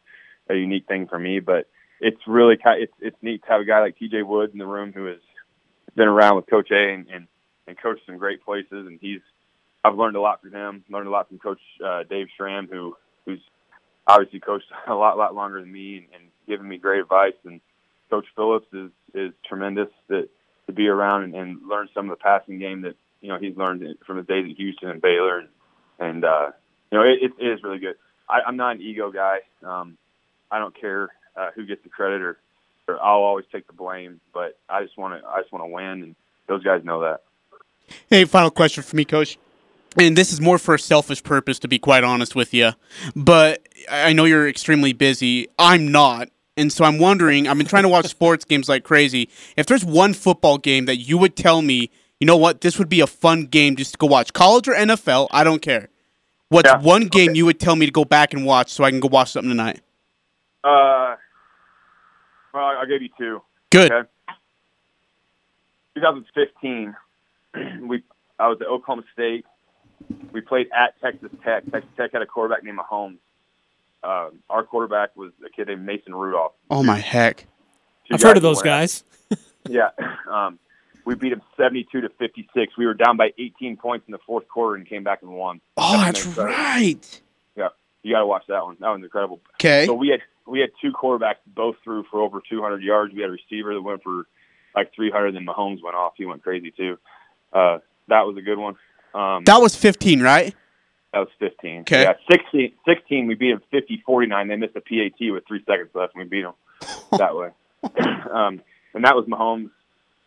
a 0.52 0.54
unique 0.54 0.86
thing 0.88 1.08
for 1.08 1.17
me, 1.17 1.39
but 1.39 1.67
it's 2.00 2.22
really. 2.28 2.58
It's 2.63 2.93
it's 3.00 3.17
neat 3.24 3.41
to 3.41 3.50
have 3.50 3.62
a 3.62 3.65
guy 3.65 3.80
like 3.80 3.98
T.J. 3.98 4.22
Woods 4.22 4.54
in 4.54 4.60
the 4.60 4.67
room 4.67 4.93
who 4.93 5.06
has 5.06 5.22
been 5.96 6.08
around 6.08 6.36
with 6.36 6.48
Coach 6.48 6.70
A 6.70 6.93
and 6.93 7.08
and, 7.10 7.28
and 7.65 7.76
coached 7.82 8.06
some 8.06 8.20
great 8.20 8.46
places, 8.46 8.86
and 8.86 9.00
he's. 9.02 9.22
I've 9.88 9.97
learned 9.97 10.17
a 10.17 10.21
lot 10.21 10.41
from 10.41 10.52
him. 10.52 10.84
Learned 10.89 11.08
a 11.08 11.12
lot 11.12 11.30
from 11.30 11.39
Coach 11.39 11.62
uh, 11.84 12.04
Dave 12.04 12.28
Schramm, 12.36 12.67
who 12.69 12.97
who's 13.26 13.39
obviously 14.06 14.39
coached 14.39 14.65
a 14.88 14.93
lot 14.93 15.17
lot 15.17 15.34
longer 15.34 15.62
than 15.62 15.71
me 15.71 15.97
and, 15.97 16.06
and 16.13 16.23
given 16.47 16.67
me 16.67 16.78
great 16.78 17.02
advice. 17.02 17.34
And 17.45 17.62
Coach 18.10 18.26
Phillips 18.36 18.67
is 18.73 18.91
is 19.13 19.34
tremendous 19.47 19.89
to 20.10 20.28
to 20.67 20.73
be 20.73 20.88
around 20.88 21.23
and, 21.23 21.36
and 21.36 21.67
learn 21.67 21.88
some 21.93 22.10
of 22.10 22.17
the 22.17 22.21
passing 22.21 22.60
game 22.60 22.82
that 22.82 22.95
you 23.21 23.30
know 23.30 23.38
he's 23.39 23.56
learned 23.56 23.97
from 24.06 24.17
his 24.17 24.28
days 24.28 24.45
at 24.50 24.58
Houston 24.58 24.89
and 24.89 25.02
Baylor, 25.02 25.39
and, 25.39 25.50
and 26.00 26.26
uh, 26.26 26.52
you 26.91 26.97
know 26.97 27.04
it, 27.04 27.32
it 27.39 27.45
is 27.45 27.63
really 27.63 27.80
good. 27.80 27.95
I, 28.30 28.41
I'm 28.45 28.58
not 28.58 28.76
an 28.76 28.82
ego 28.82 29.10
guy. 29.10 29.39
Um, 29.63 29.97
I 30.52 30.60
don't 30.60 30.78
care 30.80 31.10
uh, 31.38 31.52
who 31.56 31.65
gets 31.65 31.84
the 31.84 31.89
credit 31.89 32.21
or, 32.21 32.38
or 32.88 33.02
I'll 33.02 33.23
always 33.23 33.45
take 33.52 33.67
the 33.67 33.73
blame, 33.73 34.19
but 34.34 34.58
I 34.67 34.84
just 34.84 34.97
want 34.97 35.21
to 35.21 35.28
I 35.28 35.39
just 35.41 35.54
want 35.54 35.63
to 35.63 35.69
win, 35.69 36.04
and 36.04 36.15
those 36.47 36.63
guys 36.63 36.84
know 36.84 37.02
that. 37.02 37.21
Hey, 38.10 38.26
final 38.26 38.52
question 38.52 38.84
for 38.84 38.97
me, 38.97 39.06
Coach. 39.06 39.38
And 40.00 40.15
this 40.15 40.32
is 40.32 40.41
more 40.41 40.58
for 40.58 40.76
a 40.76 40.80
selfish 40.80 41.23
purpose, 41.23 41.60
to 41.60 41.67
be 41.67 41.80
quite 41.80 42.04
honest 42.04 42.36
with 42.36 42.54
you. 42.54 42.71
But 43.15 43.67
I 43.89 44.13
know 44.13 44.26
you're 44.26 44.47
extremely 44.47 44.93
busy. 44.93 45.47
I'm 45.58 45.91
not. 45.91 46.30
And 46.56 46.73
so 46.73 46.86
I'm 46.86 46.97
wondering, 46.97 47.47
I've 47.47 47.58
been 47.58 47.67
trying 47.67 47.84
to 47.84 47.89
watch 47.89 48.08
sports 48.08 48.43
games 48.50 48.67
like 48.67 48.84
crazy. 48.84 49.30
If 49.56 49.67
there's 49.67 49.86
one 49.86 50.13
football 50.13 50.58
game 50.58 50.86
that 50.86 50.97
you 50.97 51.17
would 51.17 51.36
tell 51.36 51.62
me, 51.62 51.91
you 52.19 52.26
know 52.26 52.38
what, 52.38 52.62
this 52.62 52.80
would 52.80 52.89
be 52.89 53.00
a 53.00 53.08
fun 53.08 53.45
game 53.45 53.76
just 53.76 53.91
to 53.93 53.97
go 53.97 54.08
watch, 54.08 54.34
college 54.34 54.67
or 54.67 54.73
NFL, 54.73 55.28
I 55.32 55.43
don't 55.43 55.62
care. 55.62 55.89
What's 56.50 56.69
Yeah, 56.69 56.82
one 56.82 57.08
game 57.08 57.30
okay. 57.30 57.38
you 57.38 57.45
would 57.45 57.60
tell 57.60 57.76
me 57.76 57.86
to 57.86 57.91
go 57.91 58.06
back 58.06 58.34
and 58.34 58.45
watch 58.45 58.71
so 58.71 58.84
I 58.84 58.89
can 58.89 59.00
go 59.00 59.08
watch 59.08 59.32
something 59.32 59.50
tonight? 59.50 59.82
Uh, 60.63 61.15
well, 62.54 62.63
I'll 62.80 62.88
give 62.88 63.02
you 63.02 63.10
two. 63.17 63.41
Good. 63.69 63.91
Okay. 63.91 64.08
2015, 65.95 66.95
we 67.88 68.04
I 68.39 68.47
was 68.47 68.60
at 68.62 68.67
Oklahoma 68.67 69.04
State. 69.13 69.45
We 70.38 70.41
played 70.41 70.67
at 70.71 70.93
Texas 71.02 71.32
Tech. 71.43 71.63
Texas 71.71 71.89
Tech 71.97 72.12
had 72.13 72.21
a 72.21 72.28
quarterback 72.28 72.63
named 72.63 72.78
Mahomes. 72.78 73.17
Uh, 74.04 74.30
our 74.52 74.63
quarterback 74.63 75.17
was 75.17 75.32
a 75.43 75.50
kid 75.50 75.67
named 75.67 75.84
Mason 75.84 76.13
Rudolph. 76.13 76.52
Oh, 76.69 76.84
my 76.84 76.97
heck. 77.00 77.47
Two 78.08 78.13
I've 78.13 78.21
heard 78.21 78.38
of 78.38 78.43
those 78.43 78.62
guys. 78.62 79.04
Yeah. 79.69 79.89
Um, 80.32 80.60
we 81.04 81.15
beat 81.15 81.32
them 81.32 81.41
72 81.58 82.00
to 82.00 82.08
56. 82.08 82.78
We 82.78 82.86
were 82.86 82.93
down 82.93 83.17
by 83.17 83.34
18 83.38 83.76
points 83.76 84.06
in 84.08 84.13
the 84.13 84.19
fourth 84.26 84.47
quarter 84.47 84.76
and 84.76 84.88
came 84.88 85.04
back 85.04 85.23
and 85.23 85.32
won. 85.32 85.60
Oh, 85.76 85.97
That's 85.97 86.23
that's 86.23 86.28
incredible. 86.28 86.56
right. 86.56 87.21
You 88.04 88.13
got 88.13 88.19
to 88.19 88.28
watch 88.28 88.43
that 88.47 88.63
one. 88.63 88.78
That 88.80 88.88
one's 88.89 89.04
incredible. 89.04 89.41
Okay. 89.56 89.86
So 89.86 89.93
we 89.93 90.08
had 90.08 90.21
we 90.45 90.62
had 90.62 90.69
two 90.82 90.93
quarterbacks 90.93 91.38
both 91.47 91.76
threw 91.84 92.06
for 92.10 92.21
over 92.21 92.41
200 92.50 92.82
yards. 92.82 93.13
We 93.13 93.21
had 93.21 93.30
a 93.30 93.34
receiver 93.34 93.73
that 93.73 93.82
went 93.82 94.04
for 94.04 94.23
like 94.73 94.93
300. 94.95 95.36
Then 95.36 95.45
Mahomes 95.45 95.84
went 95.84 95.97
off. 95.97 96.13
He 96.15 96.23
went 96.23 96.43
crazy 96.43 96.71
too. 96.71 96.97
Uh, 97.52 97.80
that 98.08 98.21
was 98.21 98.38
a 98.38 98.41
good 98.41 98.58
one. 98.58 98.76
Um, 99.13 99.43
That 99.46 99.62
was 99.62 99.76
15, 99.76 100.22
right? 100.22 100.54
that 101.13 101.20
was 101.20 101.30
15. 101.39 101.82
Okay. 101.82 102.04
Yeah, 102.04 102.13
16, 102.30 102.74
16 102.86 103.28
we 103.28 103.36
beat 103.36 103.52
them 103.52 103.62
50-49. 103.74 104.48
They 104.48 104.56
missed 104.56 104.76
a 104.76 104.82
PAT 104.82 105.32
with 105.34 105.48
three 105.48 105.63
seconds 105.65 105.89
left, 105.93 106.13
and 106.15 106.24
we 106.24 106.30
beat 106.30 106.43
them 106.43 106.54
that 107.17 107.36
way. 107.36 107.50
um, 108.32 108.62
and 108.93 109.04
that 109.04 109.15
was 109.15 109.26
Mahomes 109.26 109.70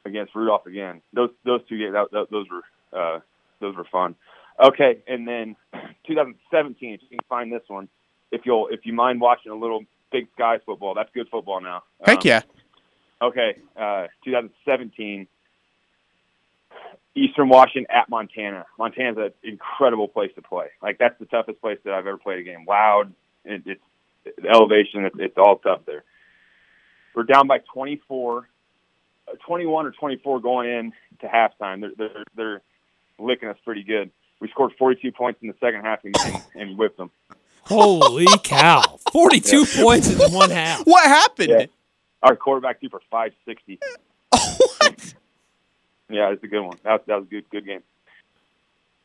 against 0.05 0.35
Rudolph 0.35 0.67
again. 0.67 1.01
Those 1.13 1.31
those 1.45 1.61
two 1.69 1.79
games, 1.79 1.93
that, 1.93 2.11
that, 2.13 2.31
those 2.31 2.47
were 2.51 2.99
uh, 2.99 3.21
those 3.61 3.77
were 3.77 3.85
fun. 3.85 4.15
Okay, 4.63 4.99
and 5.07 5.27
then 5.29 5.57
2017. 6.07 6.95
If 6.95 7.01
you 7.03 7.09
can 7.09 7.19
find 7.29 7.53
this 7.53 7.63
one, 7.69 7.89
if 8.33 8.43
you'll 8.45 8.69
if 8.69 8.81
you 8.85 8.93
mind 8.93 9.21
watching 9.21 9.53
a 9.53 9.57
little 9.57 9.85
Big 10.11 10.29
Sky 10.35 10.59
football, 10.65 10.95
that's 10.95 11.11
good 11.15 11.29
football 11.29 11.61
now. 11.61 11.83
Heck 12.05 12.19
Um, 12.19 12.23
yeah. 12.25 12.43
Okay, 13.23 13.57
uh, 13.77 14.07
2017, 14.25 15.27
Eastern 17.15 17.49
Washington 17.49 17.87
at 17.91 18.09
Montana. 18.09 18.67
Montana's 18.79 19.17
an 19.19 19.33
incredible 19.43 20.09
place 20.09 20.31
to 20.37 20.43
play. 20.43 20.67
Like 20.83 20.99
that's 20.99 21.19
the 21.19 21.27
toughest 21.27 21.61
place 21.61 21.79
that 21.85 21.93
I've 21.93 22.07
ever 22.07 22.19
played 22.19 22.39
a 22.39 22.43
game. 22.43 22.65
Loud, 22.67 23.13
it, 23.45 23.63
it's 23.67 23.81
the 24.25 24.49
elevation. 24.49 25.05
It's, 25.05 25.17
it's 25.19 25.39
all 25.39 25.59
tough 25.59 25.81
there. 25.87 26.05
We're 27.15 27.25
down 27.25 27.49
by 27.49 27.59
24, 27.73 28.49
uh, 29.29 29.33
21 29.47 29.87
or 29.87 29.91
24 29.91 30.41
going 30.41 30.71
in 30.71 30.93
to 31.21 31.27
halftime. 31.27 31.81
They're 31.81 31.93
they're, 31.97 32.25
they're 32.37 32.63
licking 33.19 33.49
us 33.49 33.57
pretty 33.65 33.83
good. 33.83 34.11
We 34.41 34.49
scored 34.49 34.73
42 34.79 35.13
points 35.13 35.41
in 35.43 35.49
the 35.49 35.55
second 35.61 35.83
half 35.83 36.05
and, 36.05 36.15
and, 36.25 36.43
and 36.55 36.79
whipped 36.79 36.97
them. 36.97 37.11
Holy 37.65 38.27
cow! 38.43 38.99
Forty-two 39.13 39.65
points 39.77 40.09
in 40.11 40.33
one 40.33 40.51
half. 40.51 40.81
What 40.87 41.05
happened? 41.07 41.51
Yeah. 41.51 41.67
Our 42.23 42.35
quarterback 42.35 42.81
threw 42.81 42.89
for 42.89 43.01
560. 43.11 43.79
What? 46.11 46.17
Yeah, 46.17 46.31
it's 46.33 46.43
a 46.45 46.49
good 46.49 46.63
one. 46.63 46.77
That 46.85 46.93
was, 46.93 47.01
that 47.07 47.15
was 47.17 47.27
a 47.27 47.31
good 47.31 47.51
good 47.51 47.67
game. 47.67 47.83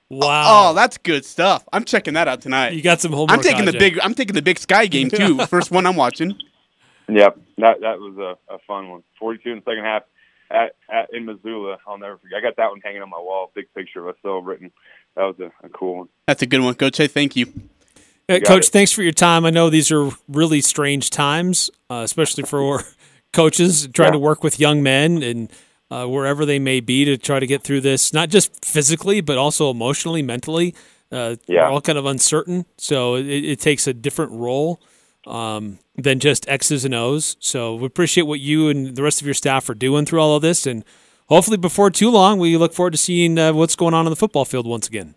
Wow. 0.09 0.69
Oh, 0.69 0.73
that's 0.75 0.97
good 0.99 1.25
stuff. 1.25 1.63
I'm 1.73 1.83
checking 1.83 2.13
that 2.13 2.27
out 2.27 2.41
tonight. 2.41 2.73
you 2.73 2.81
got 2.83 3.01
some 3.01 3.11
homework. 3.11 3.31
I'm 3.31 3.41
taking 3.43 3.65
the 3.65 3.71
Ajay. 3.71 3.79
big. 3.79 3.99
I'm 3.99 4.13
taking 4.13 4.35
the 4.35 4.41
big 4.41 4.59
Sky 4.59 4.85
game 4.85 5.09
too. 5.09 5.39
First 5.47 5.71
one 5.71 5.85
I'm 5.85 5.95
watching. 5.95 6.35
Yep, 7.09 7.39
that 7.57 7.81
that 7.81 7.99
was 7.99 8.17
a, 8.17 8.53
a 8.53 8.59
fun 8.67 8.89
one. 8.89 9.03
Forty-two 9.19 9.51
in 9.51 9.57
the 9.57 9.63
second 9.63 9.83
half 9.83 10.03
at, 10.51 10.75
at 10.91 11.09
in 11.13 11.25
Missoula. 11.25 11.77
I'll 11.87 11.97
never 11.97 12.17
forget. 12.17 12.37
I 12.39 12.41
got 12.41 12.55
that 12.57 12.69
one 12.69 12.81
hanging 12.83 13.01
on 13.01 13.09
my 13.09 13.19
wall. 13.19 13.51
Big 13.55 13.65
picture 13.73 14.01
of 14.01 14.09
us 14.09 14.15
still 14.19 14.41
written. 14.41 14.71
That 15.15 15.23
was 15.23 15.35
a, 15.39 15.51
a 15.65 15.69
cool 15.69 15.97
one. 15.97 16.09
That's 16.27 16.41
a 16.41 16.45
good 16.45 16.61
one, 16.61 16.75
Coach. 16.75 16.97
Hey, 16.97 17.07
thank 17.07 17.35
you. 17.35 17.47
Uh, 18.27 18.39
got 18.39 18.45
Coach, 18.45 18.67
it. 18.67 18.71
thanks 18.71 18.91
for 18.91 19.01
your 19.03 19.11
time. 19.11 19.45
I 19.45 19.49
know 19.51 19.69
these 19.69 19.91
are 19.91 20.09
really 20.27 20.61
strange 20.61 21.09
times, 21.11 21.69
uh, 21.91 22.01
especially 22.03 22.43
for 22.43 22.83
coaches 23.33 23.87
trying 23.93 24.07
Yeah. 24.07 24.13
to 24.13 24.19
work 24.19 24.43
with 24.43 24.59
young 24.59 24.81
men 24.83 25.21
and 25.23 25.51
uh, 25.91 26.05
wherever 26.05 26.45
they 26.45 26.59
may 26.59 26.79
be 26.79 27.05
to 27.05 27.17
try 27.17 27.39
to 27.39 27.47
get 27.47 27.63
through 27.63 27.81
this, 27.81 28.13
not 28.13 28.29
just 28.29 28.65
physically, 28.65 29.21
but 29.21 29.37
also 29.37 29.69
emotionally, 29.69 30.21
mentally. 30.21 30.73
Uh, 31.11 31.35
Yeah. 31.47 31.67
We're 31.67 31.73
all 31.73 31.81
kind 31.81 31.97
of 31.97 32.05
uncertain. 32.05 32.65
So 32.77 33.15
it, 33.15 33.25
it 33.27 33.59
takes 33.59 33.87
a 33.87 33.93
different 33.93 34.31
role 34.31 34.81
um, 35.27 35.79
than 35.95 36.19
just 36.19 36.47
X's 36.49 36.85
and 36.85 36.93
O's. 36.93 37.37
So 37.39 37.75
we 37.75 37.85
appreciate 37.85 38.23
what 38.23 38.39
you 38.39 38.69
and 38.69 38.95
the 38.95 39.03
rest 39.03 39.21
of 39.21 39.27
your 39.27 39.33
staff 39.33 39.69
are 39.69 39.75
doing 39.75 40.05
through 40.05 40.19
all 40.19 40.35
of 40.35 40.41
this. 40.41 40.65
And 40.65 40.83
hopefully, 41.27 41.57
before 41.57 41.91
too 41.91 42.09
long, 42.09 42.39
we 42.39 42.57
look 42.57 42.73
forward 42.73 42.91
to 42.91 42.97
seeing 42.97 43.37
uh, 43.37 43.53
what's 43.53 43.75
going 43.75 43.93
on 43.93 44.05
on 44.05 44.09
the 44.09 44.15
football 44.15 44.45
field 44.45 44.67
once 44.67 44.87
again. 44.87 45.15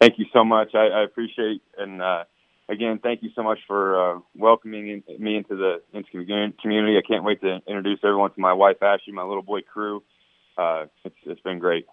Thank 0.00 0.18
you 0.18 0.26
so 0.32 0.44
much. 0.44 0.74
I, 0.74 0.88
I 0.88 1.02
appreciate 1.04 1.62
and 1.78 2.02
uh, 2.02 2.24
again, 2.68 3.00
thank 3.02 3.22
you 3.22 3.30
so 3.34 3.42
much 3.42 3.58
for 3.66 4.16
uh, 4.16 4.20
welcoming 4.36 5.02
in, 5.08 5.22
me 5.22 5.36
into 5.36 5.56
the 5.56 5.82
into 5.92 6.10
commu- 6.12 6.58
community. 6.60 6.96
I 6.98 7.02
can't 7.06 7.24
wait 7.24 7.40
to 7.42 7.58
introduce 7.66 8.00
everyone 8.04 8.32
to 8.32 8.40
my 8.40 8.52
wife 8.52 8.82
Ashley, 8.82 9.12
my 9.12 9.22
little 9.22 9.42
boy 9.42 9.60
crew. 9.62 10.02
Uh, 10.56 10.86
it's 11.04 11.16
it's 11.24 11.40
been 11.40 11.58
great. 11.58 11.86